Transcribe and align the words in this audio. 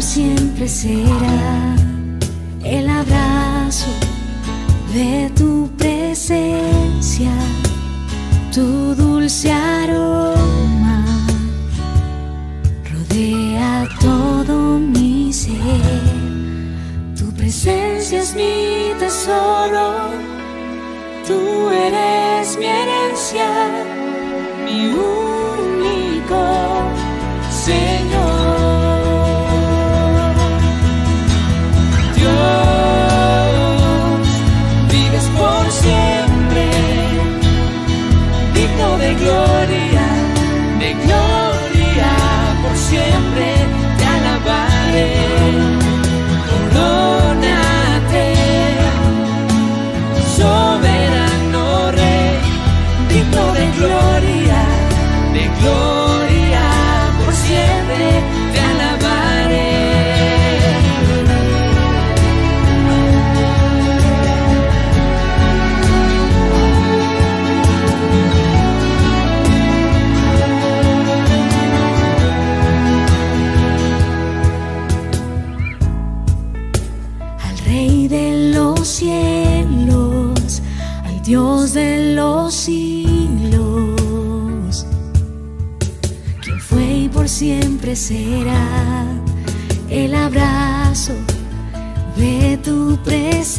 siempre 0.00 0.66
será 0.66 1.76
el 2.64 2.88
abrazo 2.88 3.90
de 4.94 5.30
tu 5.36 5.70
presencia, 5.76 7.30
tu 8.52 8.94
dulce 8.94 9.52
aroma 9.52 11.04
rodea 12.92 13.88
todo 14.00 14.78
mi 14.78 15.32
ser. 15.32 15.50
Tu 17.18 17.30
presencia 17.34 18.20
es 18.20 18.34
mi 18.34 18.92
tesoro, 18.98 20.10
tú 21.26 21.68
eres 21.70 22.56
mi 22.58 22.66
herencia, 22.66 23.48
mi 24.64 24.92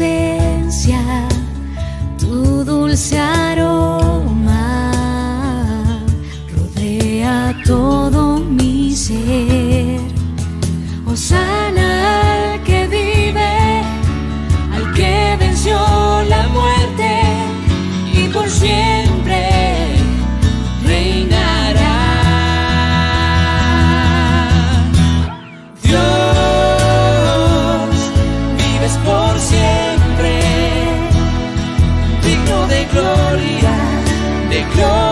você. 0.01 0.30
gloria, 32.91 33.76
de 34.49 34.64
gloria. 34.76 35.10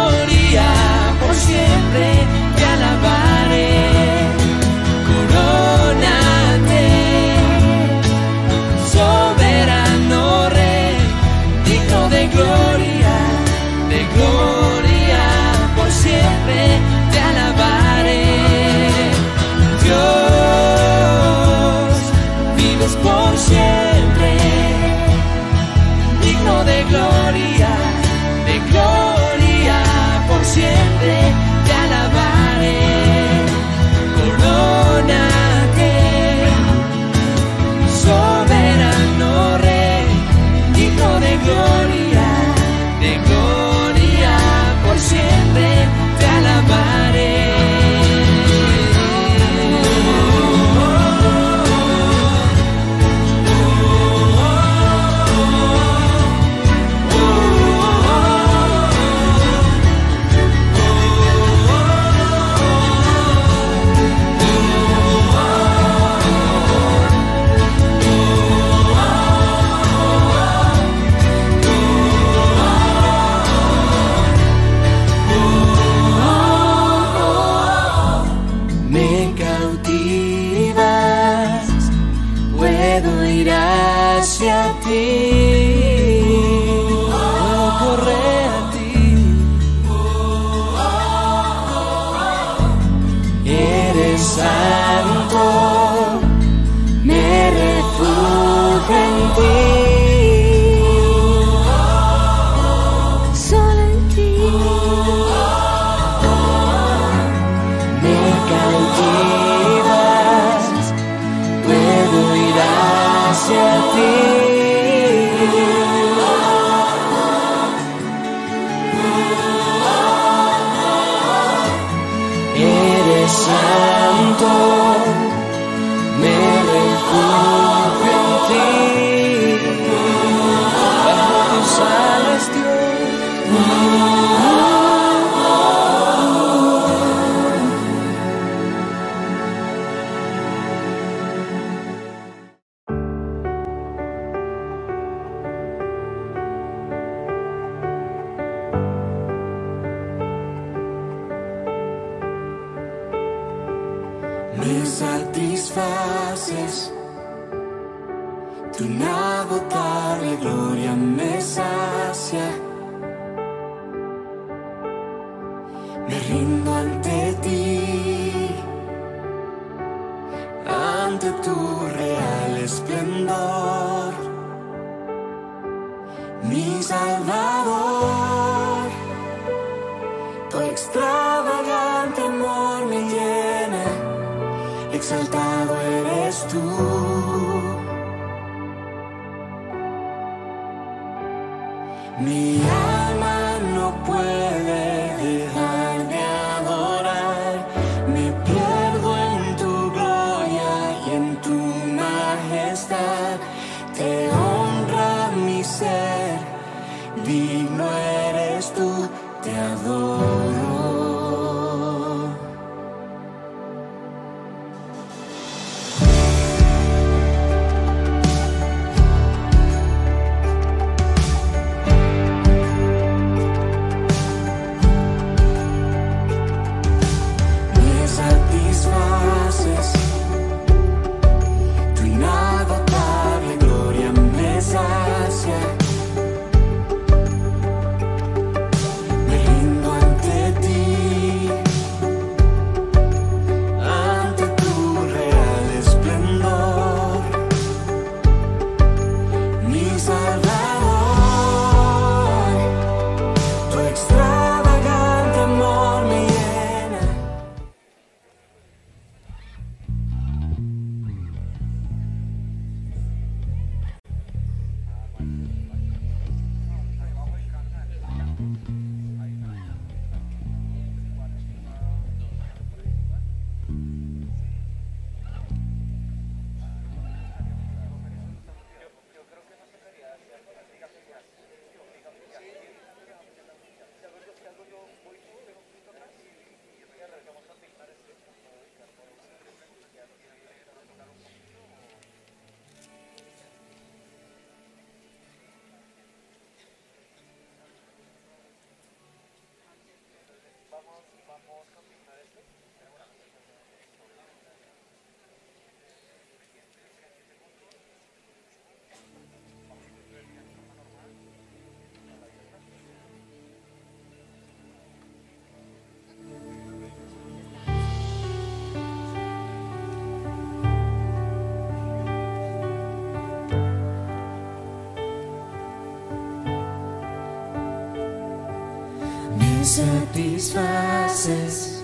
satisfaces. 329.80 331.84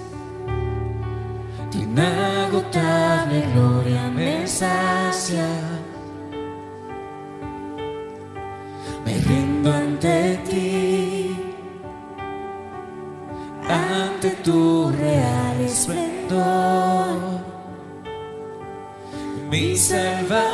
Tu 1.71 1.77
inagotable 1.79 3.41
gloria 3.53 4.09
me 4.09 4.47
sacia. 4.47 5.47
Me 9.05 9.13
rindo 9.27 9.71
ante 9.71 10.39
ti, 10.47 11.35
ante 13.67 14.29
tu 14.43 14.91
real 14.99 15.61
esplendor, 15.61 17.41
mi 19.49 19.77
Salvador, 19.77 20.45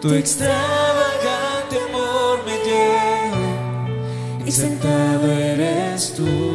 tu 0.00 0.12
extraño. 0.12 0.75
y 4.46 4.52
sentado 4.52 5.32
eres 5.32 6.14
tú. 6.16 6.45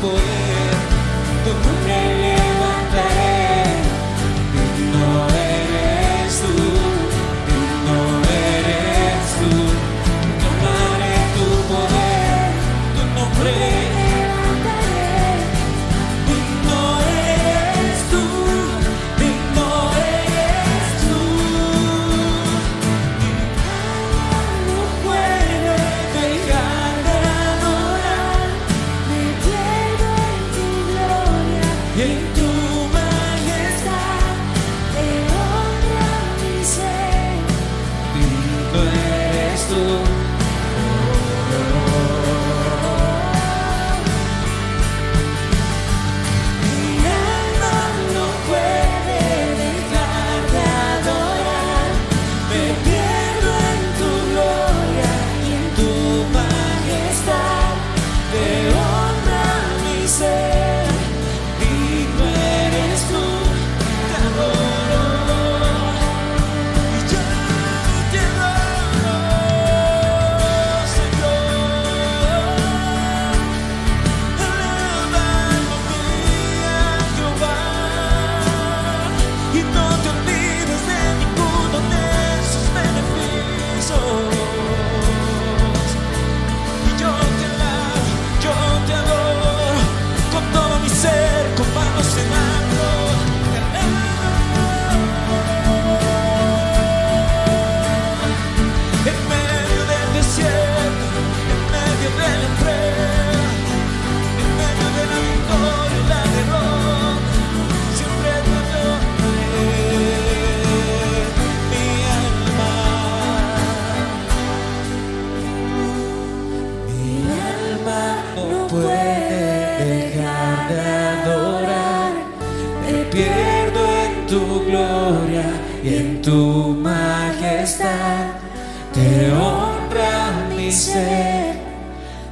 poder, 0.00 0.72
tu. 1.44 2.21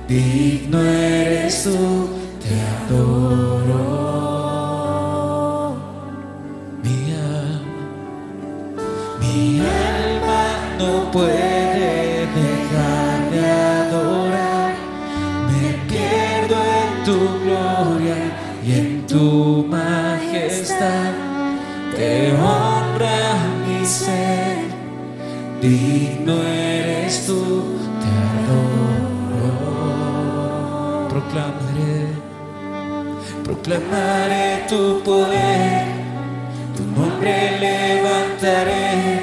digno 0.08 0.80
eres 0.80 1.64
tú, 1.64 2.08
te 2.42 2.54
adoro. 2.76 3.84
Mi 6.82 6.98
alma, 7.12 7.84
mi 9.20 9.60
alma 9.60 10.42
no 10.78 11.10
puede 11.12 12.26
dejar 12.40 13.30
de 13.30 13.40
adorar, 13.80 14.74
me 15.48 15.64
pierdo 15.88 16.56
en 16.82 16.92
tu 17.04 17.18
gloria 17.44 18.18
y 18.64 18.72
en 18.72 19.06
tu 19.06 19.66
majestad, 19.68 21.12
te 21.94 22.32
honra 22.32 23.20
mi 23.66 23.86
ser. 23.86 24.29
proclamaré 33.70 34.66
tu 34.68 35.00
poder, 35.04 35.86
tu 36.76 36.82
nombre 36.82 37.34
levantaré, 37.60 39.20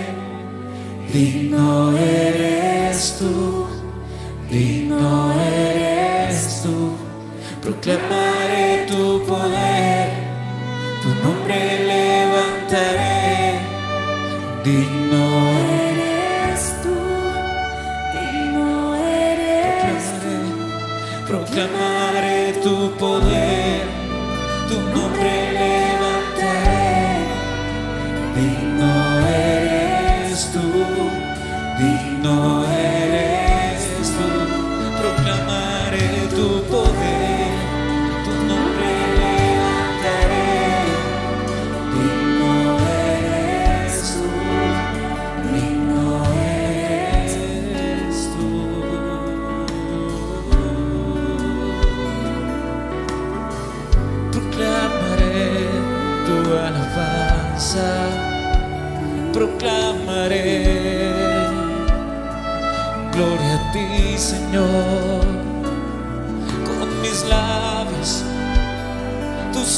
digno 1.11 1.91
eres 1.97 3.17
tú, 3.19 3.67
digno 4.49 5.33
eres 5.33 6.61
tú, 6.63 6.95
proclamaré 7.61 8.85
tu 8.87 9.21
poder. 9.27 9.66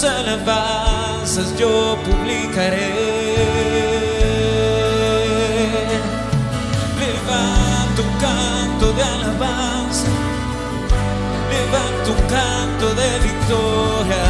Alabanzas 0.03 1.57
yo 1.57 1.97
publicaré. 2.05 2.93
Levanto 6.99 8.01
un 8.03 8.13
canto 8.19 8.93
de 8.93 9.03
alabanza, 9.03 10.07
levanto 11.51 12.11
un 12.11 12.21
canto 12.27 12.95
de 12.95 13.19
victoria, 13.27 14.25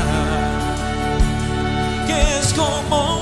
que 2.07 2.39
es 2.39 2.53
como 2.53 3.18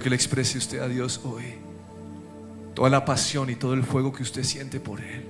Que 0.00 0.10
le 0.10 0.16
exprese 0.16 0.58
usted 0.58 0.80
a 0.80 0.88
Dios 0.88 1.20
hoy 1.24 1.54
toda 2.74 2.90
la 2.90 3.06
pasión 3.06 3.48
y 3.48 3.56
todo 3.56 3.72
el 3.72 3.82
fuego 3.82 4.12
que 4.12 4.22
usted 4.22 4.44
siente 4.44 4.78
por 4.78 5.00
Él. 5.00 5.24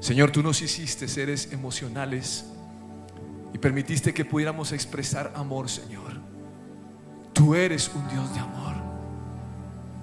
Señor, 0.00 0.32
tú 0.32 0.42
nos 0.42 0.60
hiciste 0.60 1.06
seres 1.06 1.52
emocionales 1.52 2.46
y 3.54 3.58
permitiste 3.58 4.12
que 4.12 4.24
pudiéramos 4.24 4.72
expresar 4.72 5.32
amor, 5.36 5.70
Señor. 5.70 6.20
Tú 7.32 7.54
eres 7.54 7.88
un 7.94 8.06
Dios 8.08 8.34
de 8.34 8.40
amor. 8.40 8.74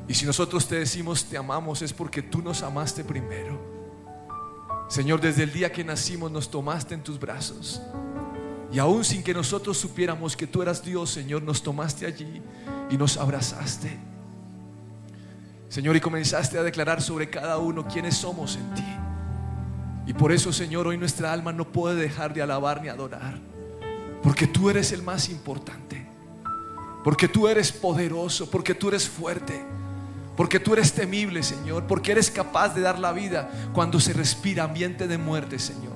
Y 0.07 0.13
si 0.13 0.25
nosotros 0.25 0.67
te 0.67 0.79
decimos 0.79 1.25
te 1.25 1.37
amamos 1.37 1.81
es 1.81 1.91
porque 1.91 2.21
tú 2.21 2.41
nos 2.41 2.63
amaste 2.63 3.03
primero. 3.03 3.59
Señor, 4.87 5.19
desde 5.19 5.43
el 5.43 5.51
día 5.51 5.71
que 5.71 5.83
nacimos 5.83 6.31
nos 6.31 6.49
tomaste 6.49 6.93
en 6.93 7.03
tus 7.03 7.19
brazos. 7.19 7.81
Y 8.71 8.79
aún 8.79 9.03
sin 9.03 9.21
que 9.21 9.33
nosotros 9.33 9.77
supiéramos 9.77 10.37
que 10.37 10.47
tú 10.47 10.61
eras 10.61 10.83
Dios, 10.83 11.09
Señor, 11.09 11.43
nos 11.43 11.61
tomaste 11.61 12.05
allí 12.05 12.41
y 12.89 12.97
nos 12.97 13.17
abrazaste. 13.17 13.97
Señor, 15.69 15.95
y 15.95 16.01
comenzaste 16.01 16.57
a 16.57 16.63
declarar 16.63 17.01
sobre 17.01 17.29
cada 17.29 17.57
uno 17.57 17.85
quiénes 17.87 18.15
somos 18.15 18.55
en 18.55 18.73
ti. 18.75 18.85
Y 20.07 20.13
por 20.13 20.31
eso, 20.31 20.53
Señor, 20.53 20.87
hoy 20.87 20.97
nuestra 20.97 21.33
alma 21.33 21.51
no 21.51 21.71
puede 21.71 21.95
dejar 21.95 22.33
de 22.33 22.41
alabar 22.41 22.81
ni 22.81 22.87
adorar. 22.87 23.39
Porque 24.21 24.47
tú 24.47 24.69
eres 24.69 24.91
el 24.91 25.01
más 25.01 25.29
importante. 25.29 26.05
Porque 27.03 27.27
tú 27.27 27.47
eres 27.47 27.71
poderoso, 27.71 28.49
porque 28.49 28.73
tú 28.73 28.87
eres 28.87 29.07
fuerte, 29.07 29.63
porque 30.35 30.59
tú 30.59 30.73
eres 30.73 30.91
temible, 30.91 31.43
Señor, 31.43 31.85
porque 31.85 32.11
eres 32.11 32.31
capaz 32.31 32.69
de 32.69 32.81
dar 32.81 32.97
la 32.97 33.11
vida 33.11 33.47
cuando 33.73 33.99
se 33.99 34.11
respira 34.11 34.63
ambiente 34.63 35.07
de 35.07 35.19
muerte, 35.19 35.59
Señor. 35.59 35.95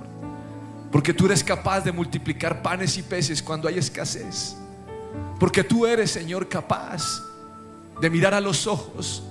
Porque 0.91 1.13
tú 1.13 1.25
eres 1.25 1.43
capaz 1.43 1.81
de 1.81 1.91
multiplicar 1.91 2.61
panes 2.61 2.97
y 2.97 3.01
peces 3.01 3.41
cuando 3.41 3.67
hay 3.67 3.79
escasez. 3.79 4.55
Porque 5.39 5.63
tú 5.63 5.85
eres, 5.85 6.11
Señor, 6.11 6.47
capaz 6.47 7.23
de 8.01 8.09
mirar 8.09 8.33
a 8.33 8.41
los 8.41 8.67
ojos 8.67 9.23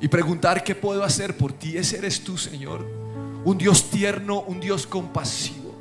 y 0.00 0.08
preguntar 0.08 0.64
qué 0.64 0.74
puedo 0.74 1.04
hacer 1.04 1.36
por 1.36 1.52
ti. 1.52 1.76
Ese 1.76 1.98
eres 1.98 2.24
tú, 2.24 2.36
Señor. 2.36 2.84
Un 3.44 3.58
Dios 3.58 3.90
tierno, 3.90 4.40
un 4.40 4.60
Dios 4.60 4.86
compasivo, 4.86 5.74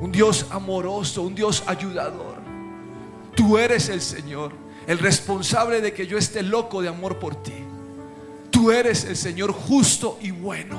un 0.00 0.12
Dios 0.12 0.46
amoroso, 0.50 1.22
un 1.22 1.34
Dios 1.34 1.62
ayudador. 1.66 2.36
Tú 3.34 3.58
eres 3.58 3.88
el 3.88 4.00
Señor, 4.00 4.52
el 4.86 4.98
responsable 4.98 5.80
de 5.80 5.92
que 5.92 6.06
yo 6.06 6.18
esté 6.18 6.42
loco 6.42 6.82
de 6.82 6.88
amor 6.88 7.18
por 7.18 7.42
ti. 7.42 7.64
Tú 8.50 8.70
eres 8.70 9.04
el 9.04 9.16
Señor 9.16 9.52
justo 9.52 10.18
y 10.22 10.30
bueno. 10.30 10.78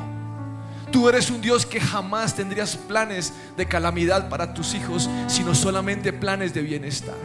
Tú 0.92 1.10
eres 1.10 1.30
un 1.30 1.42
Dios 1.42 1.66
que 1.66 1.82
jamás 1.82 2.36
tendrías 2.36 2.78
planes 2.78 3.34
de 3.58 3.66
calamidad 3.68 4.30
para 4.30 4.54
tus 4.54 4.74
hijos, 4.74 5.10
sino 5.28 5.54
solamente 5.54 6.14
planes 6.14 6.54
de 6.54 6.62
bienestar. 6.62 7.16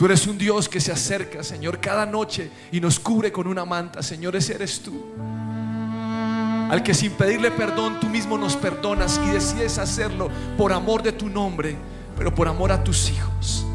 Tú 0.00 0.06
eres 0.06 0.26
un 0.26 0.38
Dios 0.38 0.66
que 0.66 0.80
se 0.80 0.90
acerca, 0.90 1.44
Señor, 1.44 1.78
cada 1.78 2.06
noche 2.06 2.50
y 2.72 2.80
nos 2.80 2.98
cubre 2.98 3.30
con 3.30 3.46
una 3.46 3.66
manta. 3.66 4.02
Señor, 4.02 4.34
ese 4.34 4.54
eres 4.54 4.80
tú. 4.80 5.04
Al 6.70 6.82
que 6.82 6.94
sin 6.94 7.12
pedirle 7.12 7.50
perdón 7.50 8.00
tú 8.00 8.08
mismo 8.08 8.38
nos 8.38 8.56
perdonas 8.56 9.20
y 9.26 9.28
decides 9.28 9.76
hacerlo 9.76 10.30
por 10.56 10.72
amor 10.72 11.02
de 11.02 11.12
tu 11.12 11.28
nombre, 11.28 11.76
pero 12.16 12.34
por 12.34 12.48
amor 12.48 12.72
a 12.72 12.82
tus 12.82 13.10
hijos. 13.10 13.66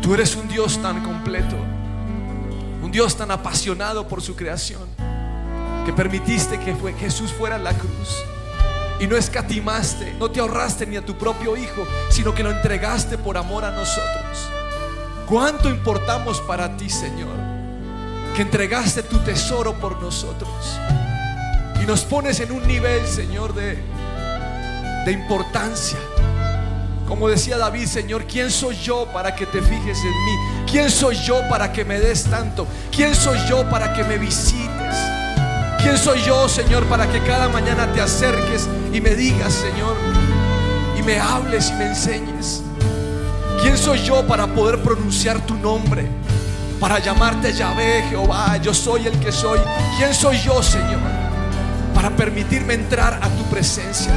Tú 0.00 0.14
eres 0.14 0.34
un 0.34 0.48
Dios 0.48 0.80
tan 0.80 1.04
completo, 1.04 1.56
un 2.82 2.90
Dios 2.90 3.14
tan 3.14 3.30
apasionado 3.32 4.08
por 4.08 4.22
su 4.22 4.34
creación, 4.34 4.88
que 5.84 5.92
permitiste 5.92 6.58
que 6.58 6.74
Jesús 6.94 7.30
fuera 7.34 7.58
la 7.58 7.74
cruz 7.74 8.24
y 8.98 9.06
no 9.06 9.18
escatimaste, 9.18 10.14
no 10.18 10.30
te 10.30 10.40
ahorraste 10.40 10.86
ni 10.86 10.96
a 10.96 11.04
tu 11.04 11.18
propio 11.18 11.54
hijo, 11.54 11.86
sino 12.08 12.34
que 12.34 12.42
lo 12.42 12.50
entregaste 12.50 13.18
por 13.18 13.36
amor 13.36 13.66
a 13.66 13.72
nosotros. 13.72 14.61
¿Cuánto 15.32 15.70
importamos 15.70 16.42
para 16.42 16.76
ti, 16.76 16.90
Señor? 16.90 17.34
Que 18.36 18.42
entregaste 18.42 19.02
tu 19.02 19.16
tesoro 19.20 19.72
por 19.72 19.98
nosotros. 20.02 20.50
Y 21.82 21.86
nos 21.86 22.02
pones 22.02 22.38
en 22.40 22.52
un 22.52 22.66
nivel, 22.66 23.06
Señor, 23.06 23.54
de, 23.54 23.78
de 25.06 25.10
importancia. 25.10 25.96
Como 27.08 27.30
decía 27.30 27.56
David, 27.56 27.86
Señor, 27.86 28.26
¿quién 28.26 28.50
soy 28.50 28.76
yo 28.76 29.06
para 29.10 29.34
que 29.34 29.46
te 29.46 29.62
fijes 29.62 29.98
en 30.04 30.24
mí? 30.26 30.36
¿Quién 30.70 30.90
soy 30.90 31.16
yo 31.16 31.40
para 31.48 31.72
que 31.72 31.86
me 31.86 31.98
des 31.98 32.24
tanto? 32.24 32.66
¿Quién 32.94 33.14
soy 33.14 33.38
yo 33.48 33.66
para 33.70 33.94
que 33.94 34.04
me 34.04 34.18
visites? 34.18 34.96
¿Quién 35.80 35.96
soy 35.96 36.20
yo, 36.24 36.46
Señor, 36.46 36.84
para 36.84 37.10
que 37.10 37.20
cada 37.20 37.48
mañana 37.48 37.90
te 37.90 38.02
acerques 38.02 38.68
y 38.92 39.00
me 39.00 39.14
digas, 39.14 39.54
Señor, 39.54 39.96
y 40.98 41.02
me 41.02 41.18
hables 41.18 41.70
y 41.70 41.72
me 41.72 41.86
enseñes? 41.86 42.62
¿Quién 43.72 43.82
soy 43.82 44.02
yo 44.02 44.26
para 44.26 44.46
poder 44.46 44.82
pronunciar 44.82 45.40
tu 45.46 45.54
nombre? 45.54 46.06
Para 46.78 46.98
llamarte 46.98 47.54
Yahvé, 47.54 48.04
Jehová, 48.10 48.58
yo 48.58 48.74
soy 48.74 49.06
el 49.06 49.18
que 49.18 49.32
soy. 49.32 49.58
¿Quién 49.96 50.12
soy 50.12 50.38
yo, 50.40 50.62
Señor? 50.62 51.00
Para 51.94 52.10
permitirme 52.10 52.74
entrar 52.74 53.18
a 53.22 53.30
tu 53.30 53.44
presencia. 53.44 54.12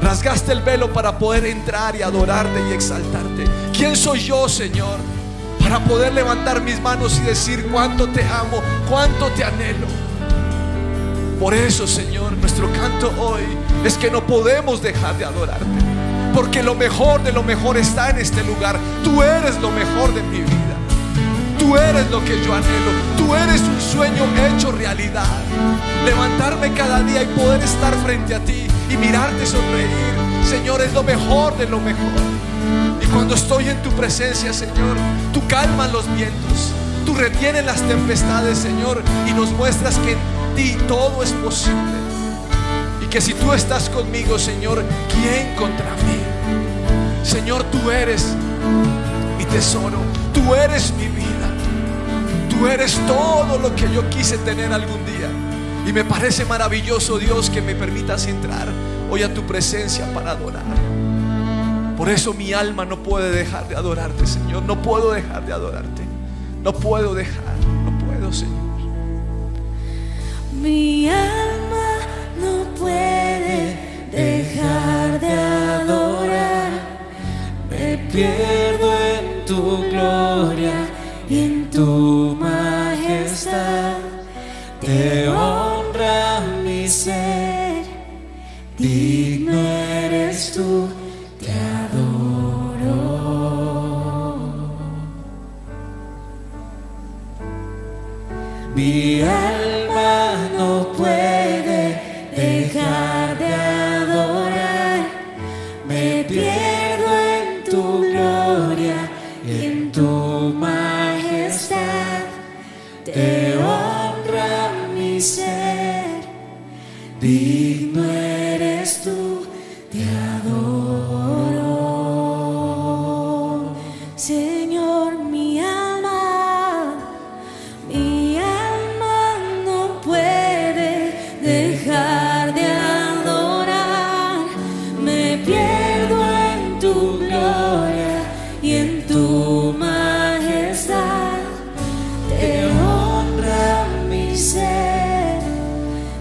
Rasgaste 0.00 0.52
el 0.52 0.62
velo 0.62 0.92
para 0.92 1.18
poder 1.18 1.46
entrar 1.46 1.96
y 1.96 2.02
adorarte 2.02 2.60
y 2.70 2.74
exaltarte. 2.74 3.44
¿Quién 3.76 3.96
soy 3.96 4.20
yo, 4.20 4.48
Señor? 4.48 5.00
Para 5.58 5.80
poder 5.80 6.14
levantar 6.14 6.62
mis 6.62 6.80
manos 6.80 7.18
y 7.18 7.22
decir 7.22 7.66
cuánto 7.72 8.06
te 8.06 8.22
amo, 8.22 8.62
cuánto 8.88 9.26
te 9.30 9.42
anhelo. 9.42 9.88
Por 11.40 11.54
eso, 11.54 11.88
Señor, 11.88 12.34
nuestro 12.34 12.72
canto 12.72 13.12
hoy 13.20 13.42
es 13.84 13.98
que 13.98 14.12
no 14.12 14.24
podemos 14.24 14.80
dejar 14.80 15.18
de 15.18 15.24
adorarte. 15.24 15.66
Porque 16.34 16.62
lo 16.62 16.74
mejor 16.74 17.22
de 17.22 17.32
lo 17.32 17.42
mejor 17.42 17.76
está 17.76 18.10
en 18.10 18.18
este 18.18 18.42
lugar. 18.44 18.78
Tú 19.04 19.22
eres 19.22 19.60
lo 19.60 19.70
mejor 19.70 20.14
de 20.14 20.22
mi 20.22 20.40
vida. 20.40 20.76
Tú 21.58 21.76
eres 21.76 22.10
lo 22.10 22.24
que 22.24 22.42
yo 22.44 22.54
anhelo. 22.54 22.90
Tú 23.16 23.34
eres 23.34 23.60
un 23.60 23.80
sueño 23.80 24.24
hecho 24.46 24.72
realidad. 24.72 25.26
Levantarme 26.04 26.72
cada 26.72 27.02
día 27.02 27.22
y 27.22 27.26
poder 27.26 27.62
estar 27.62 27.94
frente 28.04 28.34
a 28.34 28.40
ti 28.40 28.66
y 28.88 28.96
mirarte 28.96 29.44
sonreír. 29.44 29.88
Señor, 30.48 30.80
es 30.80 30.92
lo 30.94 31.02
mejor 31.02 31.56
de 31.58 31.68
lo 31.68 31.80
mejor. 31.80 31.98
Y 33.02 33.06
cuando 33.06 33.34
estoy 33.34 33.68
en 33.68 33.82
tu 33.82 33.90
presencia, 33.90 34.52
Señor, 34.52 34.96
tú 35.32 35.46
calmas 35.46 35.92
los 35.92 36.06
vientos. 36.14 36.72
Tú 37.04 37.14
retienes 37.14 37.64
las 37.64 37.80
tempestades, 37.82 38.58
Señor, 38.58 39.02
y 39.26 39.32
nos 39.32 39.50
muestras 39.52 39.96
que 39.98 40.12
en 40.12 40.18
ti 40.56 40.76
todo 40.86 41.22
es 41.22 41.32
posible. 41.32 42.07
Que 43.10 43.22
si 43.22 43.32
tú 43.32 43.52
estás 43.52 43.88
conmigo, 43.88 44.38
Señor, 44.38 44.84
¿quién 45.10 45.54
contra 45.56 45.94
mí? 46.04 47.24
Señor, 47.24 47.64
tú 47.64 47.90
eres 47.90 48.34
mi 49.38 49.44
tesoro, 49.46 49.96
tú 50.34 50.54
eres 50.54 50.92
mi 50.92 51.06
vida, 51.06 51.48
tú 52.50 52.66
eres 52.66 52.98
todo 53.06 53.58
lo 53.58 53.74
que 53.74 53.90
yo 53.92 54.08
quise 54.10 54.36
tener 54.38 54.72
algún 54.72 55.04
día. 55.06 55.30
Y 55.86 55.92
me 55.92 56.04
parece 56.04 56.44
maravilloso, 56.44 57.18
Dios, 57.18 57.48
que 57.48 57.62
me 57.62 57.74
permitas 57.74 58.26
entrar 58.26 58.68
hoy 59.10 59.22
a 59.22 59.32
tu 59.32 59.42
presencia 59.46 60.12
para 60.12 60.32
adorar. 60.32 60.64
Por 61.96 62.10
eso 62.10 62.34
mi 62.34 62.52
alma 62.52 62.84
no 62.84 63.02
puede 63.02 63.30
dejar 63.30 63.68
de 63.68 63.74
adorarte, 63.74 64.26
Señor. 64.26 64.64
No 64.64 64.82
puedo 64.82 65.12
dejar 65.12 65.46
de 65.46 65.52
adorarte. 65.54 66.02
No 66.62 66.74
puedo 66.74 67.14
dejar, 67.14 67.56
no 67.84 68.06
puedo, 68.06 68.32
Señor. 68.32 68.58
Mi 70.52 71.08
alma 71.08 71.87
no 72.40 72.64
puede 72.78 73.76
dejar 74.10 75.20
de 75.20 75.30
adorar. 75.30 76.70
Me 77.70 77.98
pierdo 78.12 78.88
en 79.14 79.44
tu 79.46 79.90
gloria 79.90 80.88
y 81.28 81.38
en 81.44 81.70
tu 81.70 82.36
majestad. 82.38 83.96
Te 84.80 85.28
honra 85.28 86.40
mi 86.64 86.88
ser. 86.88 87.84
Digno 88.78 89.52
eres 89.58 90.52
tú, 90.52 90.88
te 91.40 91.50
adoro. 91.84 92.68
Mi 98.74 99.22
alma 99.22 100.36
no 100.56 100.92
puede 100.96 101.37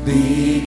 Digno 0.08 0.67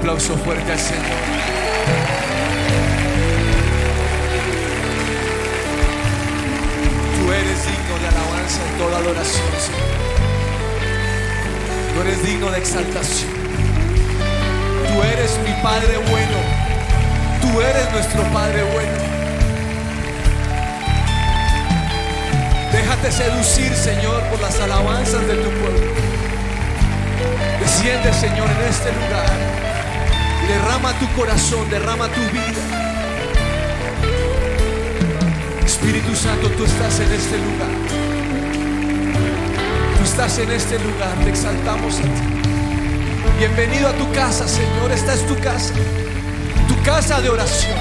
aplauso 0.00 0.34
fuerte 0.38 0.72
al 0.72 0.78
Señor. 0.78 1.20
Tú 7.18 7.32
eres 7.32 7.66
digno 7.66 7.98
de 8.00 8.08
alabanza 8.08 8.60
en 8.66 8.78
toda 8.78 8.96
adoración, 8.96 9.52
Señor. 9.58 9.90
Tú 11.94 12.00
eres 12.00 12.24
digno 12.24 12.50
de 12.50 12.58
exaltación. 12.58 13.30
Tú 14.88 15.02
eres 15.02 15.38
mi 15.46 15.62
Padre 15.62 15.98
bueno. 16.10 16.38
Tú 17.42 17.60
eres 17.60 17.92
nuestro 17.92 18.22
Padre 18.32 18.62
bueno. 18.72 18.98
Déjate 22.72 23.12
seducir, 23.12 23.74
Señor, 23.74 24.22
por 24.30 24.40
las 24.40 24.58
alabanzas 24.60 25.26
de 25.26 25.34
tu 25.34 25.50
pueblo. 25.60 25.92
Desciende, 27.60 28.12
Señor, 28.14 28.48
en 28.48 28.70
este 28.70 28.92
lugar. 28.92 29.49
Derrama 30.50 30.92
tu 30.98 31.06
corazón, 31.12 31.70
derrama 31.70 32.08
tu 32.08 32.20
vida. 32.22 32.62
Espíritu 35.64 36.16
Santo, 36.16 36.48
tú 36.50 36.64
estás 36.64 36.98
en 36.98 37.12
este 37.12 37.36
lugar. 37.38 37.70
Tú 39.96 40.02
estás 40.02 40.38
en 40.38 40.50
este 40.50 40.76
lugar, 40.80 41.14
te 41.22 41.30
exaltamos 41.30 42.00
a 42.00 42.02
ti. 42.02 42.08
Bienvenido 43.38 43.90
a 43.90 43.92
tu 43.92 44.10
casa, 44.10 44.48
Señor. 44.48 44.90
Esta 44.90 45.14
es 45.14 45.24
tu 45.24 45.38
casa. 45.38 45.72
Tu 46.66 46.82
casa 46.82 47.20
de 47.20 47.28
oración. 47.28 47.78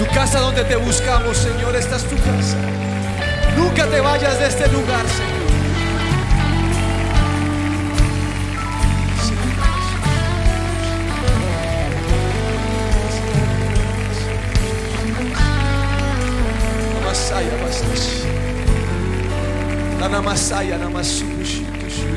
Tu 0.00 0.06
casa 0.08 0.40
donde 0.40 0.64
te 0.64 0.74
buscamos, 0.74 1.36
Señor. 1.36 1.76
Esta 1.76 1.94
es 1.94 2.02
tu 2.08 2.16
casa. 2.16 2.56
Nunca 3.56 3.86
te 3.86 4.00
vayas 4.00 4.36
de 4.40 4.48
este 4.48 4.66
lugar, 4.66 5.06
Señor. 5.06 5.33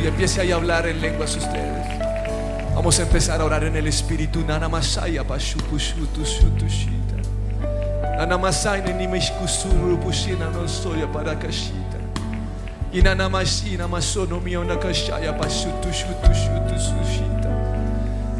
Y 0.03 0.07
empiece 0.07 0.41
ahí 0.41 0.51
a 0.51 0.55
hablar 0.55 0.85
en 0.85 1.01
lenguas 1.01 1.35
ustedes. 1.35 1.87
Vamos 2.75 2.99
a 2.99 3.01
empezar 3.01 3.41
a 3.41 3.45
orar 3.45 3.63
en 3.63 3.75
el 3.75 3.87
Espíritu. 3.87 4.41
Nanamasaya, 4.41 5.23
pashukushu, 5.23 6.05
tushu, 6.13 6.47
tushita. 6.59 7.15
Nanamasaya, 8.17 8.93
nimeshkusuru, 8.93 9.99
pushina, 9.99 10.47
no 10.51 10.67
soya 10.67 11.11
para 11.11 11.39
kashita. 11.39 11.97
Inanamashi, 12.93 13.77
namasono, 13.77 14.39
mio, 14.41 14.63
nakashaya, 14.63 15.35
pashutushu, 15.35 16.13
tushu, 16.21 16.51
tusushita. 16.69 17.49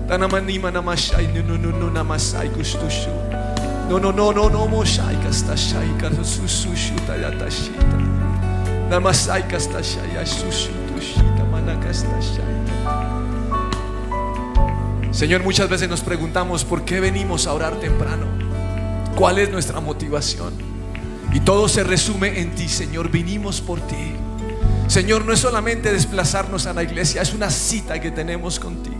Tanamanima, 0.07 0.71
namashai, 0.71 1.27
no, 1.33 1.89
namasai, 1.89 2.49
kustushu. 2.49 3.09
No, 3.89 3.97
no, 3.97 4.11
no, 4.11 4.31
no, 4.31 4.49
no, 4.49 4.67
moshai, 4.67 5.15
kastashai, 5.23 5.97
kasushu, 5.99 6.95
tayatashita. 7.07 8.06
Namasai, 8.89 9.47
kastashai, 9.47 10.17
asushu, 10.17 10.71
tushita, 10.87 11.43
manakastashai. 11.51 12.57
Señor, 15.11 15.43
muchas 15.43 15.67
veces 15.67 15.89
nos 15.89 16.01
preguntamos 16.01 16.63
por 16.63 16.85
qué 16.85 17.01
venimos 17.01 17.47
a 17.47 17.53
orar 17.53 17.79
temprano. 17.79 18.25
¿Cuál 19.15 19.39
es 19.39 19.51
nuestra 19.51 19.81
motivación? 19.81 20.53
Y 21.33 21.41
todo 21.41 21.67
se 21.67 21.83
resume 21.83 22.39
en 22.39 22.55
ti, 22.55 22.69
Señor. 22.69 23.09
Vinimos 23.09 23.59
por 23.59 23.81
ti. 23.81 24.13
Señor, 24.87 25.25
no 25.25 25.33
es 25.33 25.39
solamente 25.39 25.91
desplazarnos 25.91 26.65
a 26.65 26.73
la 26.73 26.83
iglesia, 26.83 27.21
es 27.21 27.33
una 27.33 27.49
cita 27.49 27.99
que 27.99 28.11
tenemos 28.11 28.57
contigo. 28.57 28.95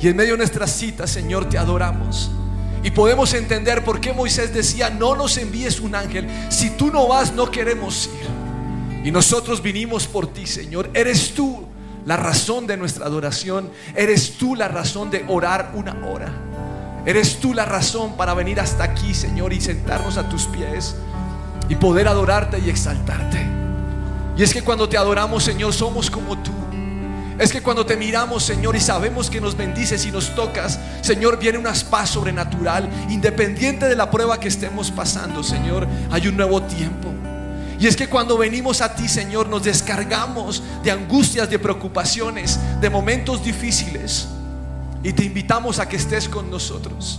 Y 0.00 0.08
en 0.08 0.16
medio 0.16 0.32
de 0.32 0.38
nuestra 0.38 0.66
cita, 0.66 1.06
Señor, 1.06 1.50
te 1.50 1.58
adoramos. 1.58 2.30
Y 2.82 2.90
podemos 2.92 3.34
entender 3.34 3.84
por 3.84 4.00
qué 4.00 4.14
Moisés 4.14 4.54
decía, 4.54 4.88
no 4.88 5.14
nos 5.14 5.36
envíes 5.36 5.80
un 5.80 5.94
ángel. 5.94 6.28
Si 6.48 6.70
tú 6.70 6.90
no 6.90 7.08
vas, 7.08 7.34
no 7.34 7.50
queremos 7.50 8.06
ir. 8.06 8.41
Y 9.04 9.10
nosotros 9.10 9.62
vinimos 9.62 10.06
por 10.06 10.32
ti, 10.32 10.46
Señor. 10.46 10.90
Eres 10.94 11.34
tú 11.34 11.66
la 12.06 12.16
razón 12.16 12.66
de 12.66 12.76
nuestra 12.76 13.06
adoración. 13.06 13.70
Eres 13.94 14.32
tú 14.38 14.54
la 14.54 14.68
razón 14.68 15.10
de 15.10 15.24
orar 15.28 15.72
una 15.74 16.06
hora. 16.06 16.32
Eres 17.04 17.38
tú 17.38 17.52
la 17.52 17.64
razón 17.64 18.16
para 18.16 18.32
venir 18.34 18.60
hasta 18.60 18.84
aquí, 18.84 19.12
Señor, 19.12 19.52
y 19.52 19.60
sentarnos 19.60 20.16
a 20.18 20.28
tus 20.28 20.46
pies 20.46 20.94
y 21.68 21.74
poder 21.74 22.06
adorarte 22.06 22.60
y 22.60 22.70
exaltarte. 22.70 23.44
Y 24.36 24.42
es 24.42 24.52
que 24.52 24.62
cuando 24.62 24.88
te 24.88 24.96
adoramos, 24.96 25.42
Señor, 25.42 25.72
somos 25.72 26.10
como 26.10 26.38
tú. 26.38 26.52
Es 27.38 27.50
que 27.50 27.60
cuando 27.60 27.84
te 27.84 27.96
miramos, 27.96 28.44
Señor, 28.44 28.76
y 28.76 28.80
sabemos 28.80 29.28
que 29.28 29.40
nos 29.40 29.56
bendices 29.56 30.06
y 30.06 30.12
nos 30.12 30.34
tocas, 30.34 30.78
Señor, 31.00 31.38
viene 31.38 31.58
una 31.58 31.72
paz 31.90 32.10
sobrenatural, 32.10 32.88
independiente 33.08 33.88
de 33.88 33.96
la 33.96 34.10
prueba 34.10 34.38
que 34.38 34.48
estemos 34.48 34.90
pasando, 34.90 35.42
Señor, 35.42 35.88
hay 36.10 36.28
un 36.28 36.36
nuevo 36.36 36.62
tiempo. 36.62 37.12
Y 37.82 37.88
es 37.88 37.96
que 37.96 38.06
cuando 38.06 38.38
venimos 38.38 38.80
a 38.80 38.94
ti, 38.94 39.08
Señor, 39.08 39.48
nos 39.48 39.64
descargamos 39.64 40.62
de 40.84 40.92
angustias, 40.92 41.50
de 41.50 41.58
preocupaciones, 41.58 42.60
de 42.80 42.88
momentos 42.88 43.42
difíciles. 43.42 44.28
Y 45.02 45.12
te 45.12 45.24
invitamos 45.24 45.80
a 45.80 45.88
que 45.88 45.96
estés 45.96 46.28
con 46.28 46.48
nosotros. 46.48 47.18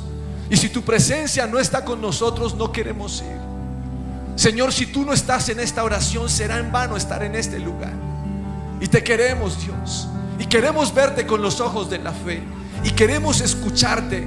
Y 0.49 0.55
si 0.55 0.69
tu 0.69 0.81
presencia 0.81 1.47
no 1.47 1.59
está 1.59 1.83
con 1.83 1.99
nosotros, 1.99 2.55
no 2.55 2.71
queremos 2.71 3.21
ir. 3.23 4.37
Señor, 4.37 4.71
si 4.71 4.85
tú 4.85 5.03
no 5.03 5.11
estás 5.11 5.49
en 5.49 5.59
esta 5.59 5.83
oración, 5.83 6.29
será 6.29 6.59
en 6.59 6.71
vano 6.71 6.95
estar 6.95 7.23
en 7.23 7.35
este 7.35 7.59
lugar. 7.59 7.91
Y 8.79 8.87
te 8.87 9.03
queremos, 9.03 9.61
Dios. 9.65 10.07
Y 10.39 10.45
queremos 10.45 10.93
verte 10.93 11.27
con 11.27 11.41
los 11.41 11.59
ojos 11.59 11.89
de 11.89 11.97
la 11.97 12.13
fe. 12.13 12.41
Y 12.85 12.91
queremos 12.91 13.41
escucharte. 13.41 14.25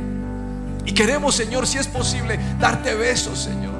Y 0.84 0.92
queremos, 0.92 1.34
Señor, 1.34 1.66
si 1.66 1.78
es 1.78 1.86
posible, 1.86 2.38
darte 2.60 2.94
besos, 2.94 3.38
Señor. 3.38 3.75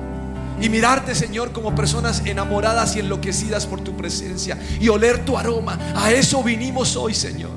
Y 0.61 0.69
mirarte, 0.69 1.15
Señor, 1.15 1.53
como 1.53 1.75
personas 1.75 2.23
enamoradas 2.25 2.97
y 2.97 3.01
enloquecidas 3.01 3.67
por 3.67 3.83
tu 3.83 3.97
presencia. 3.97 4.59
Y 4.81 4.89
oler 4.89 5.25
tu 5.25 5.37
aroma. 5.37 5.79
A 5.95 6.13
eso 6.13 6.43
vinimos 6.43 6.97
hoy, 6.97 7.15
Señor. 7.15 7.51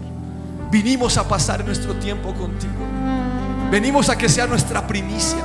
Vinimos 0.71 1.17
a 1.17 1.27
pasar 1.27 1.65
nuestro 1.65 1.95
tiempo 1.95 2.33
contigo. 2.33 2.73
Venimos 3.71 4.09
a 4.09 4.17
que 4.17 4.27
sea 4.27 4.47
nuestra 4.47 4.85
primicia. 4.85 5.43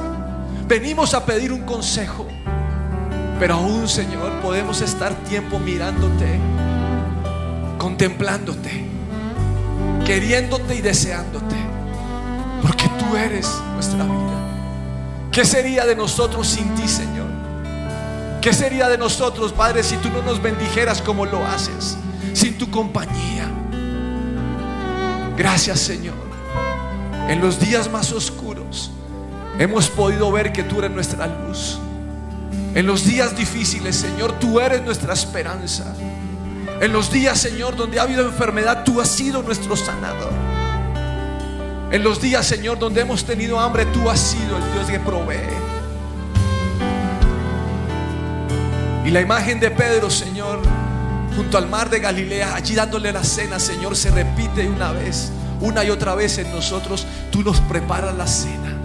Venimos 0.67 1.15
a 1.15 1.25
pedir 1.25 1.53
un 1.53 1.63
consejo. 1.63 2.27
Pero 3.39 3.55
aún, 3.55 3.89
Señor, 3.89 4.33
podemos 4.41 4.81
estar 4.81 5.13
tiempo 5.25 5.59
mirándote, 5.59 6.39
contemplándote, 7.79 8.85
queriéndote 10.07 10.77
y 10.77 10.81
deseándote. 10.81 11.57
Porque 12.63 12.89
tú 12.99 13.17
eres 13.17 13.49
nuestra 13.75 14.05
vida. 14.05 14.25
¿Qué 15.31 15.45
sería 15.45 15.85
de 15.85 15.97
nosotros 15.97 16.47
sin 16.47 16.75
ti, 16.75 16.87
Señor? 16.87 17.14
¿Qué 18.45 18.53
sería 18.53 18.91
de 18.91 18.99
nosotros, 18.99 19.55
Padre, 19.55 19.83
si 19.83 19.97
tú 19.97 20.11
no 20.11 20.21
nos 20.21 20.43
bendijeras 20.43 21.01
como 21.01 21.25
lo 21.25 21.43
haces? 21.47 21.97
Sin 22.35 22.59
tu 22.59 22.71
compañía. 22.71 23.51
Gracias, 25.35 25.81
Señor. 25.81 26.13
En 27.27 27.41
los 27.41 27.59
días 27.59 27.91
más 27.91 28.13
oscuros 28.13 28.91
hemos 29.59 29.89
podido 29.89 30.31
ver 30.31 30.53
que 30.53 30.63
tú 30.63 30.81
eres 30.81 30.91
nuestra 30.91 31.27
luz. 31.27 31.79
En 32.75 32.87
los 32.87 33.07
días 33.07 33.35
difíciles, 33.35 33.97
Señor, 33.97 34.39
tú 34.39 34.61
eres 34.61 34.83
nuestra 34.83 35.15
esperanza. 35.15 35.97
En 36.83 36.93
los 36.93 37.11
días, 37.11 37.41
Señor, 37.41 37.77
donde 37.77 37.99
ha 37.99 38.03
habido 38.03 38.27
enfermedad, 38.27 38.85
tú 38.85 39.01
has 39.01 39.09
sido 39.09 39.43
nuestro 39.43 39.75
sanador. 39.75 40.35
En 41.91 42.05
los 42.05 42.21
días, 42.21 42.45
Señor, 42.45 42.79
donde 42.79 43.01
hemos 43.01 43.25
tenido 43.25 43.59
hambre, 43.59 43.87
tú 43.87 44.11
has 44.11 44.21
sido 44.21 44.59
el 44.59 44.73
Dios 44.75 44.91
que 44.91 45.01
provee. 45.01 45.74
Y 49.05 49.11
la 49.11 49.21
imagen 49.21 49.61
de 49.61 49.71
Pedro, 49.71 50.09
Señor, 50.09 50.61
junto 51.37 51.59
al 51.59 51.69
mar 51.69 51.91
de 51.91 52.01
Galilea, 52.01 52.55
allí 52.55 52.75
dándole 52.75 53.13
la 53.13 53.23
cena, 53.23 53.59
Señor, 53.59 53.97
se 53.97 54.11
repite 54.11 54.67
una 54.67 54.93
vez, 54.93 55.31
una 55.61 55.85
y 55.85 55.91
otra 55.91 56.15
vez 56.15 56.39
en 56.39 56.51
nosotros. 56.51 57.07
Tú 57.31 57.43
nos 57.43 57.61
preparas 57.61 58.17
la 58.17 58.27
cena. 58.27 58.79